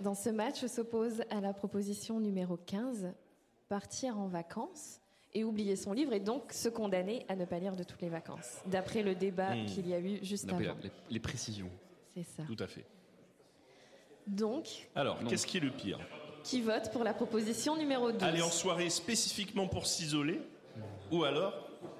Dans 0.00 0.14
ce 0.14 0.30
match 0.30 0.64
s'oppose 0.66 1.22
à 1.30 1.40
la 1.40 1.52
proposition 1.52 2.20
numéro 2.20 2.56
15. 2.56 3.12
Partir 3.68 4.18
en 4.18 4.26
vacances 4.28 5.00
et 5.34 5.44
oublier 5.44 5.76
son 5.76 5.92
livre 5.92 6.12
et 6.12 6.18
donc 6.20 6.52
se 6.52 6.68
condamner 6.68 7.24
à 7.28 7.36
ne 7.36 7.44
pas 7.44 7.58
lire 7.58 7.76
de 7.76 7.84
toutes 7.84 8.00
les 8.02 8.08
vacances. 8.08 8.62
D'après 8.66 9.02
le 9.02 9.14
débat 9.14 9.54
Hmm. 9.54 9.66
qu'il 9.66 9.86
y 9.88 9.94
a 9.94 10.00
eu 10.00 10.18
juste 10.24 10.48
avant. 10.48 10.58
les, 10.58 10.90
les 11.10 11.20
précisions. 11.20 11.70
C'est 12.16 12.24
ça. 12.24 12.42
Tout 12.44 12.56
à 12.58 12.66
fait. 12.66 12.84
Donc, 14.26 14.88
Alors, 14.94 15.18
qu'est-ce 15.28 15.46
qui 15.46 15.58
est 15.58 15.60
le 15.60 15.70
pire? 15.70 15.98
Qui 16.44 16.62
vote 16.62 16.90
pour 16.92 17.04
la 17.04 17.12
proposition 17.14 17.76
numéro 17.76 18.10
12 18.12 18.22
Aller 18.22 18.42
en 18.42 18.50
soirée 18.50 18.90
spécifiquement 18.90 19.66
pour 19.68 19.86
s'isoler 19.86 20.40
ou 21.10 21.24
alors 21.24 21.52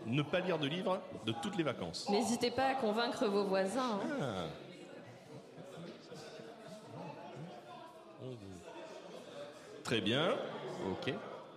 ne 0.06 0.22
pas 0.22 0.40
lire 0.40 0.58
de 0.58 0.66
livres 0.66 1.00
de 1.26 1.32
toutes 1.42 1.56
les 1.56 1.62
vacances 1.64 2.08
N'hésitez 2.08 2.50
pas 2.50 2.66
à 2.66 2.74
convaincre 2.74 3.26
vos 3.26 3.44
voisins. 3.44 4.00
hein. 4.02 4.16
Ah. 4.20 4.44
Très 9.84 10.00
bien. 10.00 10.34
Ok. 10.90 11.12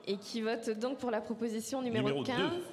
Et 0.08 0.18
qui 0.18 0.42
vote 0.42 0.70
donc 0.72 0.98
pour 0.98 1.12
la 1.12 1.22
proposition 1.22 1.82
numéro, 1.82 2.08
Numéro 2.08 2.24
15 2.24 2.38
deux. 2.38 2.64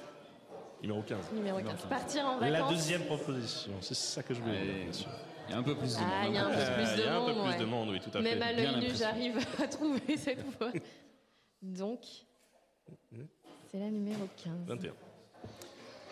Numéro 0.81 1.01
15. 1.03 1.17
Numéro 1.33 1.59
15. 1.59 1.75
Partir 1.89 2.25
en 2.25 2.39
La 2.39 2.51
vacances. 2.51 2.71
deuxième 2.71 3.05
proposition, 3.05 3.71
c'est 3.81 3.95
ça 3.95 4.23
que 4.23 4.33
je 4.33 4.41
voulais 4.41 4.61
dire, 4.61 4.73
bien 4.83 4.93
sûr. 4.93 5.09
Il 5.47 5.51
y 5.51 5.53
a 5.53 5.57
un 5.57 5.63
peu 5.63 5.75
plus 5.75 5.95
de 5.95 6.01
Ah, 6.01 6.23
monde, 6.23 6.29
il 6.29 6.35
y 6.35 6.37
a 6.37 6.45
un 6.45 6.49
peu 6.49 6.55
plus 6.55 6.95
de 6.95 6.99
il 7.01 7.05
y 7.05 7.07
a 7.07 7.15
un 7.17 7.25
peu 7.25 7.33
monde, 7.33 7.43
plus 7.43 7.51
ouais. 7.53 7.59
de 7.59 7.65
monde, 7.65 7.89
oui, 7.89 7.99
tout 7.99 8.17
à 8.17 8.21
Même 8.21 8.39
fait. 8.39 8.43
à 8.45 8.53
Bien 8.53 8.71
l'œil 8.71 8.89
nu, 8.89 8.95
j'arrive 8.95 9.37
à 9.61 9.67
trouver 9.67 10.17
cette 10.17 10.45
fois. 10.53 10.71
Donc, 11.61 11.99
c'est 13.71 13.79
la 13.79 13.89
numéro 13.89 14.27
15. 14.43 14.53
21. 14.67 14.93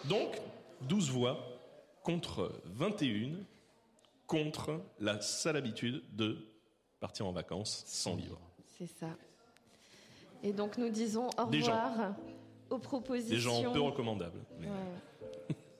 Donc, 0.05 0.39
12 0.81 1.11
voix 1.11 1.37
contre 2.03 2.61
21 2.65 3.31
contre 4.27 4.81
la 4.99 5.19
sale 5.21 5.57
habitude 5.57 6.03
de 6.15 6.37
partir 6.99 7.25
en 7.27 7.31
vacances 7.31 7.83
sans 7.87 8.15
livre. 8.15 8.39
C'est 8.77 8.87
ça. 8.87 9.09
Et 10.43 10.53
donc, 10.53 10.77
nous 10.77 10.89
disons 10.89 11.29
au 11.37 11.45
Des 11.49 11.59
gens. 11.61 11.71
revoir 11.89 12.13
aux 12.69 12.77
propositions. 12.77 13.35
Des 13.57 13.63
gens 13.65 13.71
peu 13.73 13.81
recommandables. 13.81 14.39
mais- 14.59 14.67
Ouais. 14.67 14.73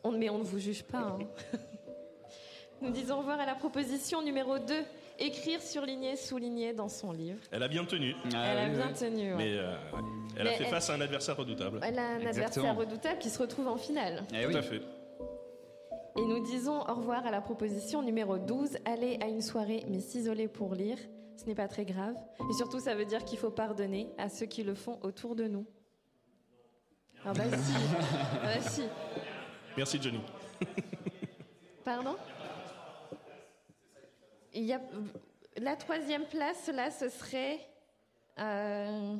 On, 0.03 0.11
mais 0.13 0.29
on 0.29 0.39
ne 0.39 0.43
vous 0.43 0.59
juge 0.59 0.83
pas. 0.83 0.99
hein. 1.19 1.19
Nous 2.81 2.91
disons 2.91 3.15
au 3.15 3.19
revoir 3.19 3.39
à 3.39 3.45
la 3.45 3.55
proposition 3.55 4.21
numéro 4.21 4.57
2. 4.59 4.73
Écrire, 5.21 5.61
surligner, 5.61 6.15
souligner 6.15 6.71
dans 6.73 6.87
son 6.87 7.11
livre. 7.11 7.39
Elle 7.51 7.61
a 7.63 7.67
bien 7.67 7.83
tenu, 7.83 8.15
Ah, 8.33 8.45
Elle 8.53 8.57
a 8.57 8.69
oui, 8.69 8.75
bien 8.77 8.87
oui. 8.87 8.93
tenu. 8.93 9.31
ouais. 9.33 9.37
mais 9.37 9.57
euh, 9.57 9.75
elle 10.37 10.47
a 10.47 10.51
fait 10.51 10.63
elle- 10.63 10.69
face 10.69 10.89
à 10.89 10.93
un 10.93 11.01
adversaire 11.01 11.35
redoutable. 11.35 11.81
Elle 11.83 11.99
a 11.99 12.07
un 12.11 12.19
Exactement. 12.19 12.45
adversaire 12.69 12.75
redoutable 12.77 13.19
qui 13.19 13.29
se 13.29 13.39
retrouve 13.39 13.67
en 13.67 13.75
finale. 13.75 14.23
Eh 14.33 14.43
Tout 14.43 14.49
oui. 14.49 14.55
à 14.55 14.61
fait. 14.61 14.81
Et 16.17 16.21
nous 16.21 16.39
disons 16.45 16.79
au 16.79 16.93
revoir 16.93 17.25
à 17.25 17.31
la 17.31 17.41
proposition 17.41 18.01
numéro 18.01 18.37
12, 18.37 18.77
aller 18.85 19.17
à 19.21 19.27
une 19.27 19.41
soirée 19.41 19.83
mais 19.89 19.99
s'isoler 19.99 20.47
pour 20.47 20.73
lire. 20.73 20.97
Ce 21.35 21.45
n'est 21.45 21.55
pas 21.55 21.67
très 21.67 21.83
grave. 21.85 22.15
Et 22.49 22.53
surtout, 22.53 22.79
ça 22.79 22.95
veut 22.95 23.05
dire 23.05 23.23
qu'il 23.25 23.37
faut 23.39 23.51
pardonner 23.51 24.07
à 24.17 24.29
ceux 24.29 24.45
qui 24.45 24.63
le 24.63 24.73
font 24.75 24.99
autour 25.03 25.35
de 25.35 25.45
nous. 25.47 25.65
Ah 27.25 27.33
bah 27.33 27.43
si. 27.57 27.73
Ah 28.41 28.45
bah 28.45 28.61
si. 28.61 28.83
Merci 29.75 29.99
Johnny. 30.01 30.19
Pardon? 31.83 32.15
Il 34.53 34.63
y 34.65 34.73
a... 34.73 34.81
La 35.57 35.75
troisième 35.75 36.25
place, 36.25 36.67
là, 36.73 36.89
ce 36.91 37.09
serait... 37.09 37.59
euh, 38.39 39.15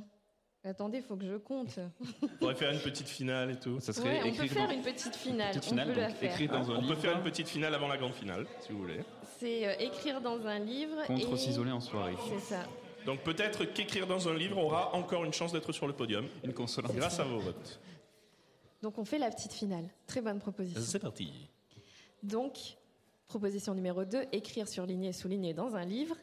Attendez, 0.63 0.97
il 0.97 1.03
faut 1.03 1.15
que 1.15 1.25
je 1.25 1.37
compte. 1.37 1.79
On 2.21 2.27
pourrait 2.27 2.55
faire 2.55 2.71
une 2.71 2.79
petite 2.81 3.07
finale 3.07 3.51
et 3.51 3.59
tout. 3.59 3.79
Ça 3.79 3.93
serait 3.93 4.09
Ouais, 4.09 4.19
on 4.19 4.23
peut 4.23 4.43
écrire 4.43 4.51
faire 4.53 4.67
dans- 4.67 4.73
une 4.73 4.81
petite 4.81 5.15
finale. 5.15 5.55
petite 5.55 5.71
on 5.73 5.75
peut 5.77 5.93
la 5.93 6.07
donc 6.07 6.15
faire. 6.17 6.31
écrire 6.31 6.51
dans 6.51 6.71
un 6.71 6.75
On 6.75 6.81
peut 6.81 6.87
livre 6.87 6.95
faire 7.01 7.17
une 7.17 7.23
petite 7.23 7.47
finale 7.47 7.73
avant 7.75 7.87
la 7.87 7.97
grande 7.97 8.13
finale, 8.13 8.45
si 8.59 8.71
vous 8.73 8.79
voulez. 8.79 8.99
C'est 9.39 9.67
euh, 9.67 9.73
écrire 9.79 10.19
dans 10.21 10.45
un 10.45 10.59
livre. 10.59 11.05
contre 11.05 11.33
et... 11.33 11.37
s'isoler 11.37 11.71
en 11.71 11.79
soirée. 11.79 12.15
C'est 12.29 12.39
ça. 12.55 12.63
Donc 13.05 13.21
peut-être 13.21 13.63
qu'écrire 13.65 14.05
dans 14.05 14.27
un 14.27 14.33
livre 14.33 14.57
aura 14.57 14.93
encore 14.95 15.23
une 15.23 15.31
chance 15.33 15.53
d'être 15.53 15.71
sur 15.71 15.87
le 15.87 15.93
podium, 15.93 16.27
Une 16.43 16.53
console. 16.53 16.85
grâce 16.93 17.19
à 17.19 17.23
vos 17.23 17.39
votes. 17.39 17.79
Donc 18.81 18.97
on 18.97 19.05
fait 19.05 19.17
la 19.17 19.29
petite 19.31 19.53
finale. 19.53 19.85
Très 20.07 20.21
bonne 20.21 20.39
proposition. 20.39 20.81
C'est 20.81 20.99
parti. 20.99 21.31
Donc, 22.21 22.57
proposition 23.33 23.73
numéro 23.75 24.03
2, 24.03 24.23
écrire, 24.33 24.67
surligner, 24.67 25.13
souligner 25.13 25.53
dans 25.53 25.75
un 25.75 25.85
livre. 25.85 26.15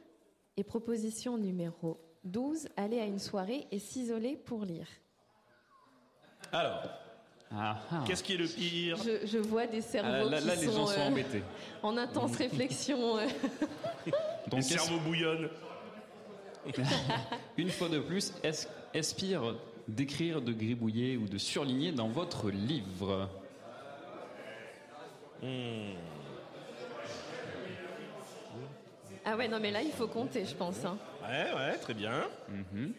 Et 0.59 0.65
proposition 0.65 1.39
numéro 1.39 1.99
12, 2.25 2.69
aller 2.77 2.99
à 2.99 3.05
une 3.05 3.19
soirée 3.19 3.67
et 3.71 3.79
s'isoler 3.79 4.37
pour 4.37 4.65
lire. 4.65 4.89
Alors, 6.53 6.83
Ah, 7.53 7.79
ah. 7.93 8.05
qu'est-ce 8.07 8.25
qui 8.25 8.33
est 8.35 8.39
le 8.39 8.49
pire 8.49 8.97
Je, 8.97 9.25
je 9.27 9.39
vois 9.39 9.67
des 9.69 9.81
cerveaux 9.83 10.27
Ah, 10.27 10.31
là, 10.31 10.41
qui 10.41 10.47
là, 10.49 10.55
les 10.57 10.67
sont, 10.67 10.73
gens 10.73 10.87
sont 10.87 11.01
euh, 11.01 11.09
embêtés. 11.09 11.43
en 11.83 11.97
intense 11.97 12.37
réflexion. 12.37 13.19
euh. 13.19 13.27
Les 14.07 14.13
Donc, 14.51 14.61
est-ce- 14.61 14.79
cerveaux 14.79 14.99
bouillonnent. 15.01 15.49
une 17.57 17.69
fois 17.71 17.89
de 17.89 18.01
plus, 18.01 18.33
est 18.43 18.69
aspire 18.95 19.55
d'écrire, 19.87 20.41
de 20.43 20.53
gribouiller 20.53 21.17
ou 21.17 21.29
de 21.29 21.39
surligner 21.39 21.93
dans 21.93 22.09
votre 22.09 22.51
livre 22.51 23.29
Ah 29.29 29.37
ouais, 29.37 29.49
non 29.49 29.59
mais 29.61 29.71
là, 29.73 29.83
il 29.83 29.91
faut 29.91 30.07
compter, 30.07 30.45
je 30.45 30.55
pense. 30.55 30.85
hein. 30.85 30.97
Ouais, 31.23 31.53
ouais, 31.55 31.77
très 31.79 31.95
bien. 31.95 32.13
Mhm. 32.49 32.93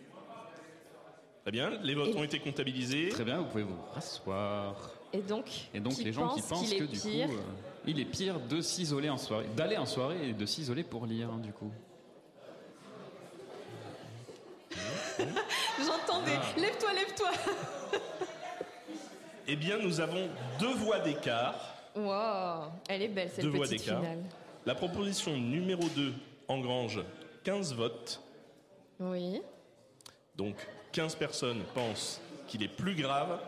Très 1.44 1.52
bien, 1.52 1.70
les 1.82 1.96
votes 1.96 2.10
Et- 2.10 2.18
ont 2.18 2.24
été 2.24 2.40
comptabilisés. 2.40 3.08
Très 3.10 3.24
bien, 3.24 3.38
vous 3.40 3.46
pouvez 3.46 3.64
vous 3.64 3.80
rasseoir. 3.94 4.92
Et 5.14 5.20
donc, 5.22 5.46
Et 5.74 5.80
donc 5.80 5.94
qui 5.94 6.04
les 6.04 6.12
gens 6.12 6.28
qui 6.36 6.42
pensent 6.42 6.50
pensent 6.50 6.68
qu'il 6.70 6.80
que 6.80 6.84
est 6.84 6.88
du 6.88 7.00
pire, 7.00 7.28
coup, 7.28 7.34
euh, 7.34 7.86
il 7.86 8.00
est 8.02 8.06
pire 8.06 8.40
de 8.42 8.60
s'isoler 8.60 9.10
en 9.10 9.18
soirée, 9.18 9.46
d'aller 9.56 9.78
en 9.78 9.86
soirée 9.86 10.30
et 10.30 10.34
de 10.34 10.46
s'isoler 10.46 10.84
pour 10.84 11.06
lire, 11.06 11.30
hein, 11.32 11.40
du 11.40 11.54
coup. 11.54 11.72
j'entendais. 15.80 16.34
Ah. 16.36 16.60
Lève-toi, 16.60 16.94
lève-toi. 16.94 17.32
Eh 19.48 19.56
bien, 19.56 19.78
nous 19.78 20.02
avons 20.02 20.28
deux 20.60 20.74
voix 20.74 21.00
d'écart. 21.00 21.56
Wow, 21.96 22.70
elle 22.90 23.02
est 23.04 23.08
belle 23.08 23.30
cette 23.34 23.44
Deux 23.46 23.50
voix 23.52 23.66
petite 23.66 23.80
d'écart. 23.86 24.02
finale. 24.02 24.20
La 24.68 24.76
proposition 24.76 25.38
numéro 25.38 25.82
2 25.96 26.14
engrange 26.50 27.00
15 27.46 27.74
votes. 27.74 28.22
Oui. 29.00 29.40
Donc 30.36 30.58
15 30.92 31.16
personnes 31.16 31.62
pensent 31.74 32.20
qu'il 32.50 32.62
est 32.62 32.68
plus 32.68 32.94
grave 32.94 33.40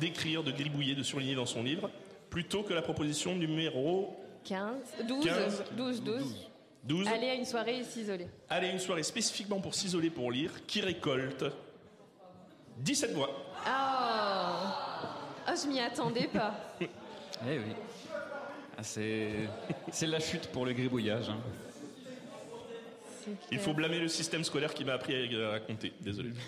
d'écrire, 0.00 0.42
de 0.42 0.50
gribouiller, 0.50 0.94
de 0.94 1.02
surligner 1.02 1.34
dans 1.34 1.44
son 1.44 1.62
livre, 1.62 1.90
plutôt 2.30 2.62
que 2.62 2.72
la 2.72 2.80
proposition 2.80 3.36
numéro 3.36 4.16
15, 4.44 4.72
12, 5.06 5.24
15, 5.26 5.64
12, 5.76 6.02
12. 6.02 6.50
12. 6.82 7.08
Aller 7.08 7.28
à 7.28 7.34
une 7.34 7.44
soirée 7.44 7.80
et 7.80 7.84
s'isoler. 7.84 8.26
Aller 8.48 8.68
à 8.68 8.72
une 8.72 8.78
soirée 8.78 9.02
spécifiquement 9.02 9.60
pour 9.60 9.74
s'isoler 9.74 10.08
pour 10.08 10.32
lire, 10.32 10.64
qui 10.66 10.80
récolte 10.80 11.44
17 12.78 13.12
voix. 13.12 13.28
Ah, 13.66 15.14
oh, 15.46 15.52
je 15.62 15.68
m'y 15.68 15.78
attendais 15.78 16.28
pas. 16.28 16.54
Eh 17.46 17.56
oui. 17.56 17.72
Ah, 18.80 18.82
c'est 18.84 19.30
c'est 19.90 20.06
la 20.06 20.20
chute 20.20 20.46
pour 20.52 20.64
le 20.64 20.72
gribouillage. 20.72 21.28
hein. 21.30 21.38
Il 23.52 23.58
faut 23.58 23.74
blâmer 23.74 23.98
le 23.98 24.08
système 24.08 24.42
scolaire 24.44 24.72
qui 24.72 24.84
m'a 24.84 24.94
appris 24.94 25.14
à, 25.36 25.52
à 25.54 25.60
compter. 25.60 25.92
Désolé. 26.00 26.30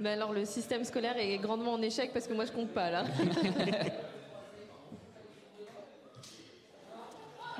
Ben 0.00 0.12
alors 0.12 0.32
le 0.32 0.44
système 0.44 0.84
scolaire 0.84 1.16
est 1.16 1.38
grandement 1.38 1.72
en 1.72 1.82
échec 1.82 2.12
parce 2.12 2.28
que 2.28 2.32
moi 2.32 2.44
je 2.44 2.52
compte 2.52 2.68
pas 2.70 2.88
là. 2.88 3.04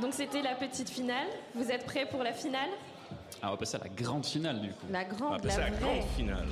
Donc 0.01 0.13
c'était 0.15 0.43
la 0.43 0.55
petite 0.55 0.89
finale. 0.89 1.27
Vous 1.57 1.69
êtes 1.73 1.85
prêts 1.85 2.07
pour 2.07 2.23
la 2.23 2.33
finale? 2.33 2.69
Ah, 3.43 3.49
on 3.49 3.51
va 3.53 3.57
passer 3.57 3.77
à 3.77 3.81
la 3.81 3.89
grande 3.89 4.25
finale 4.25 4.61
du 4.61 4.69
coup. 4.69 4.87
La 4.91 5.01
On 5.01 5.03
va 5.03 5.05
grande, 5.09 5.43
passer 5.43 5.59
la 5.59 5.67
à 5.67 5.71
la 5.71 5.77
vraie. 5.77 5.81
grande 5.99 6.09
finale. 6.17 6.47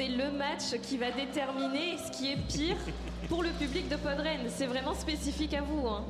C'est 0.00 0.08
le 0.08 0.30
match 0.30 0.80
qui 0.80 0.96
va 0.96 1.10
déterminer 1.10 1.98
ce 1.98 2.10
qui 2.10 2.32
est 2.32 2.38
pire 2.48 2.78
pour 3.28 3.42
le 3.42 3.50
public 3.50 3.86
de 3.90 3.96
Podren. 3.96 4.48
C'est 4.48 4.64
vraiment 4.64 4.94
spécifique 4.94 5.52
à 5.52 5.60
vous. 5.60 5.86
hein. 5.86 6.06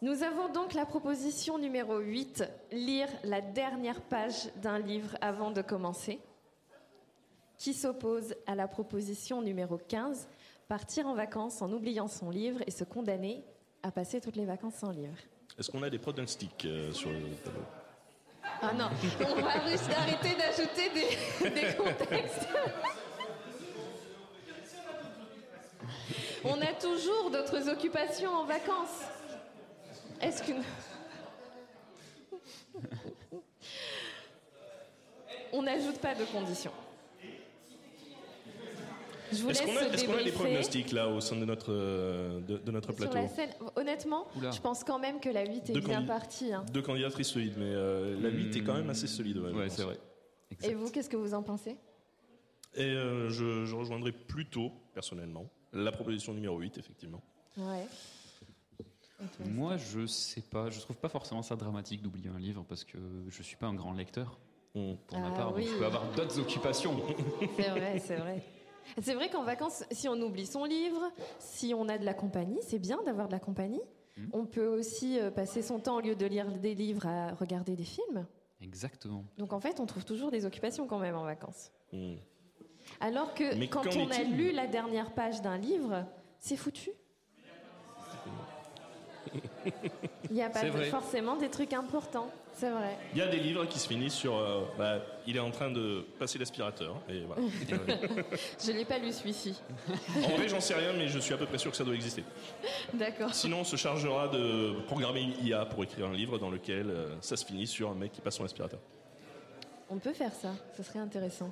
Nous 0.00 0.22
avons 0.22 0.48
donc 0.52 0.74
la 0.74 0.86
proposition 0.86 1.58
numéro 1.58 1.98
8, 1.98 2.44
lire 2.70 3.08
la 3.24 3.40
dernière 3.40 4.00
page 4.00 4.48
d'un 4.62 4.78
livre 4.78 5.18
avant 5.20 5.50
de 5.50 5.60
commencer, 5.60 6.20
qui 7.58 7.74
s'oppose 7.74 8.36
à 8.46 8.54
la 8.54 8.68
proposition 8.68 9.42
numéro 9.42 9.76
15, 9.76 10.28
partir 10.68 11.08
en 11.08 11.16
vacances 11.16 11.62
en 11.62 11.72
oubliant 11.72 12.06
son 12.06 12.30
livre 12.30 12.60
et 12.68 12.70
se 12.70 12.84
condamner 12.84 13.42
à 13.82 13.90
passer 13.90 14.20
toutes 14.20 14.36
les 14.36 14.46
vacances 14.46 14.76
sans 14.76 14.92
livre. 14.92 15.18
Est-ce 15.58 15.68
qu'on 15.68 15.82
a 15.82 15.90
des 15.90 15.98
pronostics 15.98 16.64
euh, 16.64 16.92
sur 16.92 17.10
le 17.10 17.18
tableau? 17.42 17.62
Ah 18.62 18.72
non, 18.72 18.88
on 19.20 19.40
va 19.42 19.50
arrêter 19.50 20.34
d'ajouter 20.36 20.90
des, 20.90 21.74
contextes. 21.74 22.48
On 26.44 26.60
a 26.60 26.72
toujours 26.74 27.30
d'autres 27.30 27.68
occupations 27.68 28.30
en 28.30 28.44
vacances. 28.44 29.02
Est-ce 30.20 30.42
que... 30.42 30.52
On 35.52 35.62
n'ajoute 35.62 35.98
pas 35.98 36.14
de 36.14 36.24
conditions. 36.24 36.72
Je 39.36 39.42
vous 39.42 39.48
laisse 39.48 39.60
Est-ce 39.60 39.66
qu'on 39.66 39.76
a, 39.76 39.82
est-ce 39.92 40.04
qu'on 40.04 40.12
a 40.12 40.16
des 40.18 40.24
débriefer. 40.24 40.30
pronostics 40.32 40.92
là 40.92 41.08
au 41.08 41.20
sein 41.20 41.36
de 41.36 41.44
notre, 41.44 41.72
euh, 41.72 42.40
de, 42.40 42.56
de 42.58 42.70
notre 42.70 42.88
Sur 42.92 42.96
plateau 42.96 43.14
la 43.14 43.28
scène, 43.28 43.50
honnêtement, 43.76 44.26
Oula. 44.36 44.50
je 44.50 44.60
pense 44.60 44.84
quand 44.84 44.98
même 44.98 45.20
que 45.20 45.28
la 45.28 45.44
8 45.44 45.70
est 45.70 45.72
Deux 45.72 45.80
bien 45.80 45.96
candid- 45.98 46.06
partie. 46.06 46.52
hein. 46.52 46.64
Deux 46.72 46.82
candidatrices 46.82 47.28
solides, 47.28 47.54
mais 47.58 47.64
euh, 47.74 48.18
la 48.20 48.28
8 48.28 48.56
est 48.56 48.60
quand 48.62 48.74
même 48.74 48.90
assez 48.90 49.06
solide. 49.06 49.38
ouais, 49.38 49.50
je 49.52 49.56
Ouais, 49.56 49.66
pense. 49.66 49.76
c'est 49.76 49.82
vrai. 49.82 49.98
Et 50.62 50.74
vous, 50.74 50.90
qu'est-ce 50.90 51.08
que 51.10 51.16
vous 51.16 51.34
en 51.34 51.42
pensez? 51.42 51.76
Et 52.76 52.82
euh, 52.84 53.28
je, 53.30 53.64
je 53.64 53.74
rejoindrai 53.74 54.12
plutôt, 54.12 54.70
personnellement, 54.94 55.46
la 55.72 55.90
proposition 55.92 56.32
numéro 56.34 56.58
8, 56.58 56.78
effectivement. 56.78 57.22
Ouais. 57.56 57.86
Moi, 59.46 59.76
je 59.76 60.06
sais 60.06 60.42
pas. 60.42 60.70
Je 60.70 60.80
trouve 60.80 60.96
pas 60.96 61.08
forcément 61.08 61.42
ça 61.42 61.56
dramatique 61.56 62.02
d'oublier 62.02 62.28
un 62.34 62.38
livre 62.38 62.64
parce 62.68 62.84
que 62.84 62.98
je 63.28 63.42
suis 63.42 63.56
pas 63.56 63.66
un 63.66 63.74
grand 63.74 63.92
lecteur 63.92 64.38
Mm. 64.76 64.94
pour 65.06 65.18
ma 65.20 65.28
Ah 65.28 65.30
part. 65.30 65.48
donc 65.50 65.58
oui. 65.58 65.68
je 65.72 65.78
peux 65.78 65.86
avoir 65.86 66.04
d'autres 66.16 66.36
occupations. 66.40 67.00
C'est 67.56 67.68
vrai, 67.70 67.98
c'est 68.00 68.16
vrai. 68.16 68.42
C'est 69.00 69.14
vrai 69.14 69.28
qu'en 69.28 69.42
vacances, 69.42 69.84
si 69.90 70.08
on 70.08 70.20
oublie 70.20 70.46
son 70.46 70.64
livre, 70.64 71.10
si 71.38 71.74
on 71.74 71.88
a 71.88 71.98
de 71.98 72.04
la 72.04 72.14
compagnie, 72.14 72.58
c'est 72.62 72.78
bien 72.78 73.02
d'avoir 73.04 73.28
de 73.28 73.32
la 73.32 73.40
compagnie. 73.40 73.82
Mhm. 74.16 74.30
On 74.32 74.46
peut 74.46 74.66
aussi 74.66 75.18
euh, 75.18 75.30
passer 75.30 75.62
son 75.62 75.78
temps, 75.80 75.96
au 75.96 76.00
lieu 76.00 76.14
de 76.14 76.26
lire 76.26 76.50
des 76.50 76.74
livres, 76.74 77.06
à 77.06 77.34
regarder 77.34 77.76
des 77.76 77.84
films. 77.84 78.26
Exactement. 78.60 79.24
Donc 79.38 79.52
en 79.52 79.60
fait, 79.60 79.80
on 79.80 79.86
trouve 79.86 80.04
toujours 80.04 80.30
des 80.30 80.46
occupations 80.46 80.86
quand 80.86 80.98
même 80.98 81.16
en 81.16 81.24
vacances. 81.24 81.72
Mm. 81.92 82.14
Alors 83.00 83.34
que 83.34 83.54
Mais 83.56 83.68
quand 83.68 83.86
on 83.96 84.10
a 84.10 84.22
lu 84.22 84.52
la 84.52 84.66
dernière 84.66 85.12
page 85.12 85.42
d'un 85.42 85.56
livre, 85.56 86.04
c'est 86.38 86.56
foutu. 86.56 86.90
Il 90.30 90.34
n'y 90.36 90.42
a 90.42 90.50
pas 90.50 90.62
de- 90.64 90.70
forcément 90.84 91.36
des 91.36 91.48
trucs 91.48 91.72
importants. 91.72 92.30
C'est 92.56 92.70
vrai. 92.70 92.96
Il 93.12 93.18
y 93.18 93.22
a 93.22 93.26
des 93.26 93.38
livres 93.38 93.64
qui 93.66 93.78
se 93.80 93.88
finissent 93.88 94.14
sur. 94.14 94.36
euh, 94.36 94.62
bah, 94.78 94.98
il 95.26 95.36
est 95.36 95.40
en 95.40 95.50
train 95.50 95.70
de 95.70 96.04
passer 96.18 96.38
l'aspirateur. 96.38 96.94
Et 97.08 97.20
voilà. 97.26 97.42
Je 98.64 98.70
l'ai 98.70 98.84
pas 98.84 98.98
lu 98.98 99.10
celui-ci. 99.12 99.60
en 100.24 100.28
vrai, 100.36 100.48
j'en 100.48 100.60
sais 100.60 100.74
rien, 100.74 100.92
mais 100.92 101.08
je 101.08 101.18
suis 101.18 101.34
à 101.34 101.36
peu 101.36 101.46
près 101.46 101.58
sûr 101.58 101.72
que 101.72 101.76
ça 101.76 101.82
doit 101.84 101.94
exister. 101.94 102.22
D'accord. 102.92 103.34
Sinon, 103.34 103.60
on 103.60 103.64
se 103.64 103.74
chargera 103.76 104.28
de 104.28 104.74
programmer 104.86 105.22
une 105.22 105.46
IA 105.46 105.64
pour 105.66 105.82
écrire 105.82 106.06
un 106.06 106.12
livre 106.14 106.38
dans 106.38 106.50
lequel 106.50 106.90
euh, 106.90 107.08
ça 107.20 107.36
se 107.36 107.44
finit 107.44 107.66
sur 107.66 107.90
un 107.90 107.94
mec 107.94 108.12
qui 108.12 108.20
passe 108.20 108.36
son 108.36 108.44
aspirateur. 108.44 108.78
On 109.90 109.96
peut 109.98 110.12
faire 110.14 110.32
ça. 110.32 110.50
Ce 110.76 110.82
serait 110.84 111.00
intéressant. 111.00 111.50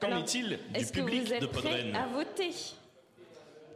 Qu'en 0.00 0.18
est-il 0.18 0.48
du 0.48 0.58
Est-ce 0.74 0.92
que 0.92 1.00
public 1.00 1.22
vous 1.26 1.32
êtes 1.32 1.42
de 1.42 1.46
prêts 1.46 1.62
Podren? 1.62 1.96
à 1.96 2.06
voter? 2.08 2.50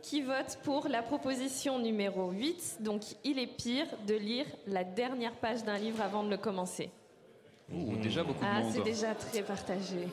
Qui 0.06 0.22
vote 0.22 0.58
pour 0.62 0.86
la 0.86 1.02
proposition 1.02 1.80
numéro 1.80 2.30
8 2.30 2.76
Donc, 2.78 3.02
il 3.24 3.40
est 3.40 3.48
pire 3.48 3.88
de 4.06 4.14
lire 4.14 4.46
la 4.68 4.84
dernière 4.84 5.34
page 5.34 5.64
d'un 5.64 5.76
livre 5.78 6.00
avant 6.00 6.22
de 6.22 6.30
le 6.30 6.36
commencer. 6.36 6.90
Ouh, 7.72 7.96
déjà 7.96 8.22
beaucoup 8.22 8.38
de 8.38 8.46
Ah, 8.48 8.60
monde. 8.60 8.72
c'est 8.72 8.84
déjà 8.84 9.16
très 9.16 9.42
partagé. 9.42 10.06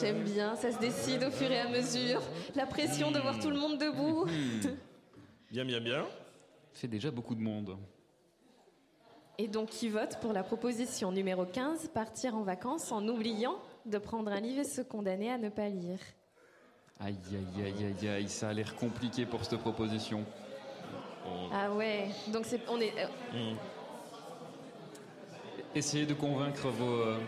J'aime 0.00 0.22
bien, 0.24 0.54
ça 0.56 0.70
se 0.70 0.78
décide 0.78 1.24
au 1.24 1.30
fur 1.30 1.50
et 1.50 1.58
à 1.60 1.68
mesure. 1.68 2.20
La 2.54 2.66
pression 2.66 3.10
de 3.10 3.18
voir 3.18 3.38
tout 3.38 3.50
le 3.50 3.56
monde 3.58 3.78
debout. 3.78 4.26
Bien, 5.52 5.64
bien, 5.64 5.80
bien. 5.80 6.04
fait 6.72 6.88
déjà 6.88 7.10
beaucoup 7.12 7.36
de 7.36 7.40
monde. 7.40 7.78
Et 9.38 9.46
donc, 9.46 9.68
qui 9.70 9.88
vote 9.88 10.18
pour 10.20 10.32
la 10.32 10.42
proposition 10.42 11.12
numéro 11.12 11.46
15 11.46 11.88
Partir 11.94 12.34
en 12.34 12.42
vacances 12.42 12.90
en 12.90 13.06
oubliant 13.06 13.54
de 13.86 13.98
prendre 13.98 14.30
un 14.32 14.40
livre 14.40 14.60
et 14.60 14.64
se 14.64 14.82
condamner 14.82 15.30
à 15.30 15.38
ne 15.38 15.48
pas 15.48 15.68
lire. 15.68 15.98
Aïe, 17.00 17.16
aïe, 17.30 17.64
aïe, 17.64 17.94
aïe, 18.02 18.08
aïe, 18.08 18.28
ça 18.28 18.48
a 18.48 18.52
l'air 18.52 18.74
compliqué 18.76 19.26
pour 19.26 19.44
cette 19.44 19.60
proposition. 19.60 20.24
Ah 21.52 21.70
ouais, 21.72 22.08
donc 22.28 22.44
c'est, 22.46 22.60
on 22.68 22.80
est, 22.80 22.92
euh, 22.98 23.52
Essayez 25.74 26.06
de 26.06 26.14
convaincre 26.14 26.68
vos, 26.68 27.00
euh, 27.00 27.18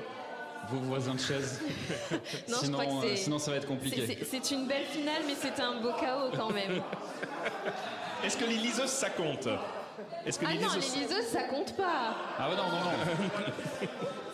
vos 0.70 0.78
voisins 0.78 1.14
de 1.14 1.20
chaise. 1.20 1.60
Non, 2.48 2.56
je 2.60 2.64
sinon, 2.64 2.78
crois 2.78 2.86
que 2.86 2.90
euh, 3.06 3.08
c'est- 3.10 3.16
sinon, 3.16 3.38
ça 3.38 3.50
va 3.50 3.56
être 3.58 3.62
c'est, 3.64 3.68
compliqué. 3.68 4.06
c'est- 4.06 4.24
c'est 4.24 4.54
une 4.54 4.66
belle 4.66 4.84
finale, 4.84 5.22
mais 5.26 5.34
c'était 5.34 5.62
un 5.62 5.80
beau 5.80 5.92
chaos 6.00 6.30
quand 6.34 6.50
même. 6.50 6.80
Est-ce 8.24 8.36
que 8.36 8.44
les 8.46 8.56
liseuses, 8.56 8.88
ça 8.90 9.10
compte? 9.10 9.48
Est-ce 10.24 10.38
que 10.38 10.46
Ah 10.46 10.52
les 10.54 10.60
non, 10.60 10.68
liseuses- 10.68 10.94
les 10.96 11.02
liseuses, 11.02 11.26
ça 11.26 11.42
compte 11.42 11.76
pas. 11.76 12.14
Ah 12.38 12.48
ouais, 12.48 12.56
non, 12.56 12.68
non, 12.70 12.78
non. 12.84 13.88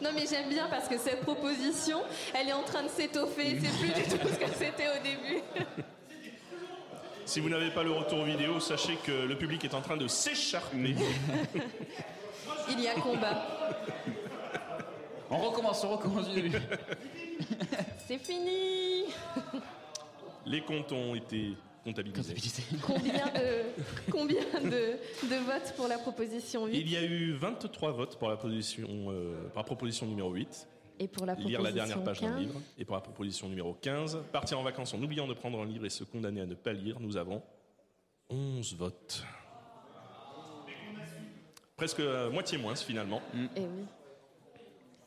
Non, 0.00 0.10
mais 0.14 0.24
j'aime 0.26 0.48
bien 0.48 0.66
parce 0.68 0.88
que 0.88 0.98
cette 0.98 1.20
proposition, 1.20 2.02
elle 2.34 2.48
est 2.48 2.52
en 2.52 2.62
train 2.62 2.82
de 2.82 2.88
s'étoffer. 2.88 3.58
C'est 3.60 3.78
plus 3.78 3.92
du 3.92 4.02
tout 4.02 4.28
ce 4.28 4.38
que 4.38 4.52
c'était 4.56 4.88
au 4.88 5.02
début. 5.02 5.42
Si 7.26 7.38
vous 7.40 7.48
n'avez 7.48 7.70
pas 7.70 7.82
le 7.82 7.92
retour 7.92 8.24
vidéo, 8.24 8.58
sachez 8.60 8.96
que 9.04 9.12
le 9.12 9.36
public 9.36 9.64
est 9.64 9.74
en 9.74 9.82
train 9.82 9.96
de 9.96 10.08
s'écharper. 10.08 10.96
Il 12.70 12.80
y 12.80 12.88
a 12.88 12.94
combat. 12.94 13.46
On 15.30 15.38
recommence, 15.38 15.84
on 15.84 15.90
recommence 15.90 16.28
du 16.28 16.42
début. 16.42 16.58
C'est 18.08 18.18
fini. 18.18 19.04
Les 20.46 20.62
comptes 20.62 20.90
ont 20.92 21.14
été 21.14 21.54
Combien 22.86 23.26
de, 23.26 24.10
combien 24.10 24.60
de, 24.62 24.98
de 25.28 25.44
votes 25.44 25.74
pour 25.76 25.88
la 25.88 25.98
proposition 25.98 26.66
8 26.66 26.78
Il 26.78 26.90
y 26.90 26.96
a 26.96 27.02
eu 27.04 27.32
23 27.32 27.92
votes 27.92 28.18
pour 28.18 28.28
la 28.28 28.36
position, 28.36 28.88
euh, 29.08 29.48
par 29.54 29.64
proposition 29.64 30.06
numéro 30.06 30.30
8, 30.32 30.68
et 30.98 31.08
pour 31.08 31.24
la 31.24 31.34
lire 31.34 31.58
proposition 31.58 31.62
la 31.62 31.72
dernière 31.72 32.04
page 32.04 32.20
d'un 32.20 32.32
15 32.32 32.40
livre, 32.40 32.60
et 32.78 32.84
pour 32.84 32.94
la 32.96 33.00
proposition 33.00 33.48
numéro 33.48 33.74
15, 33.74 34.24
partir 34.30 34.58
en 34.58 34.62
vacances 34.62 34.92
en 34.92 35.02
oubliant 35.02 35.26
de 35.26 35.34
prendre 35.34 35.60
un 35.60 35.66
livre 35.66 35.86
et 35.86 35.90
se 35.90 36.04
condamner 36.04 36.42
à 36.42 36.46
ne 36.46 36.54
pas 36.54 36.72
lire, 36.72 37.00
nous 37.00 37.16
avons 37.16 37.42
11 38.28 38.76
votes. 38.76 39.24
Presque 41.76 42.00
euh, 42.00 42.30
moitié 42.30 42.58
moins 42.58 42.74
finalement. 42.74 43.22
Eh 43.56 43.60
oui. 43.60 43.86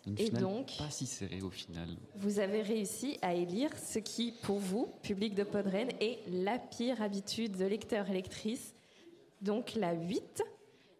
Une 0.05 0.19
Et 0.19 0.29
donc 0.29 0.77
Pas 0.77 0.89
si 0.89 1.05
serré 1.05 1.41
au 1.41 1.49
final. 1.49 1.87
Vous 2.15 2.39
avez 2.39 2.61
réussi 2.61 3.17
à 3.21 3.33
élire 3.33 3.69
ce 3.77 3.99
qui, 3.99 4.33
pour 4.43 4.59
vous, 4.59 4.93
public 5.01 5.33
de 5.33 5.43
Podren, 5.43 5.89
est 6.01 6.19
la 6.27 6.59
pire 6.59 7.01
habitude 7.01 7.55
de 7.57 7.65
lecteur 7.65 8.09
et 8.09 8.13
lectrice. 8.13 8.73
Donc 9.41 9.75
la 9.75 9.93
8, 9.93 10.43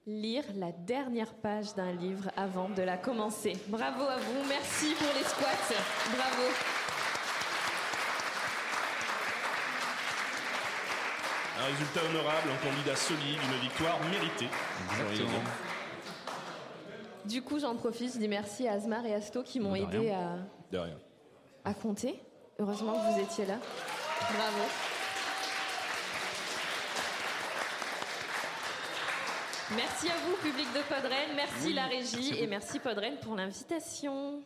lire 0.08 0.44
la 0.56 0.72
dernière 0.72 1.34
page 1.34 1.76
d'un 1.76 1.92
livre 1.94 2.30
avant 2.38 2.70
de 2.70 2.82
la 2.82 2.98
commencer. 2.98 3.54
Bravo 3.68 4.04
à 4.04 4.18
vous, 4.18 4.48
merci 4.48 4.94
pour 4.98 5.14
les 5.16 5.24
squats. 5.24 5.76
Bravo. 6.16 6.50
Un 11.60 11.66
résultat 11.66 12.02
honorable, 12.10 12.50
un 12.52 12.70
candidat 12.70 12.96
solide, 12.96 13.40
une 13.44 13.62
victoire 13.62 14.00
méritée. 14.10 14.50
Exactement. 14.92 15.44
Du 17.26 17.42
coup, 17.42 17.60
j'en 17.60 17.76
profite, 17.76 18.14
je 18.14 18.20
dis 18.20 18.28
merci 18.28 18.68
à 18.68 18.74
Asmar 18.74 19.06
et 19.06 19.14
Asto 19.14 19.44
qui 19.44 19.60
m'ont 19.60 19.76
aidé 19.76 20.10
à, 20.12 20.38
De 20.72 20.78
rien. 20.78 20.98
à 21.64 21.74
compter. 21.74 22.22
Heureusement 22.60 22.94
que 22.94 23.14
vous 23.14 23.20
étiez 23.22 23.46
là. 23.46 23.56
Bravo. 24.20 24.64
Merci 29.76 30.08
à 30.10 30.16
vous, 30.26 30.36
public 30.48 30.68
de 30.74 30.82
Podren. 30.94 31.36
Merci 31.36 31.74
la 31.74 31.86
régie 31.86 32.38
et 32.38 32.48
merci 32.48 32.80
Podren 32.80 33.16
pour 33.22 33.36
l'invitation. 33.36 34.42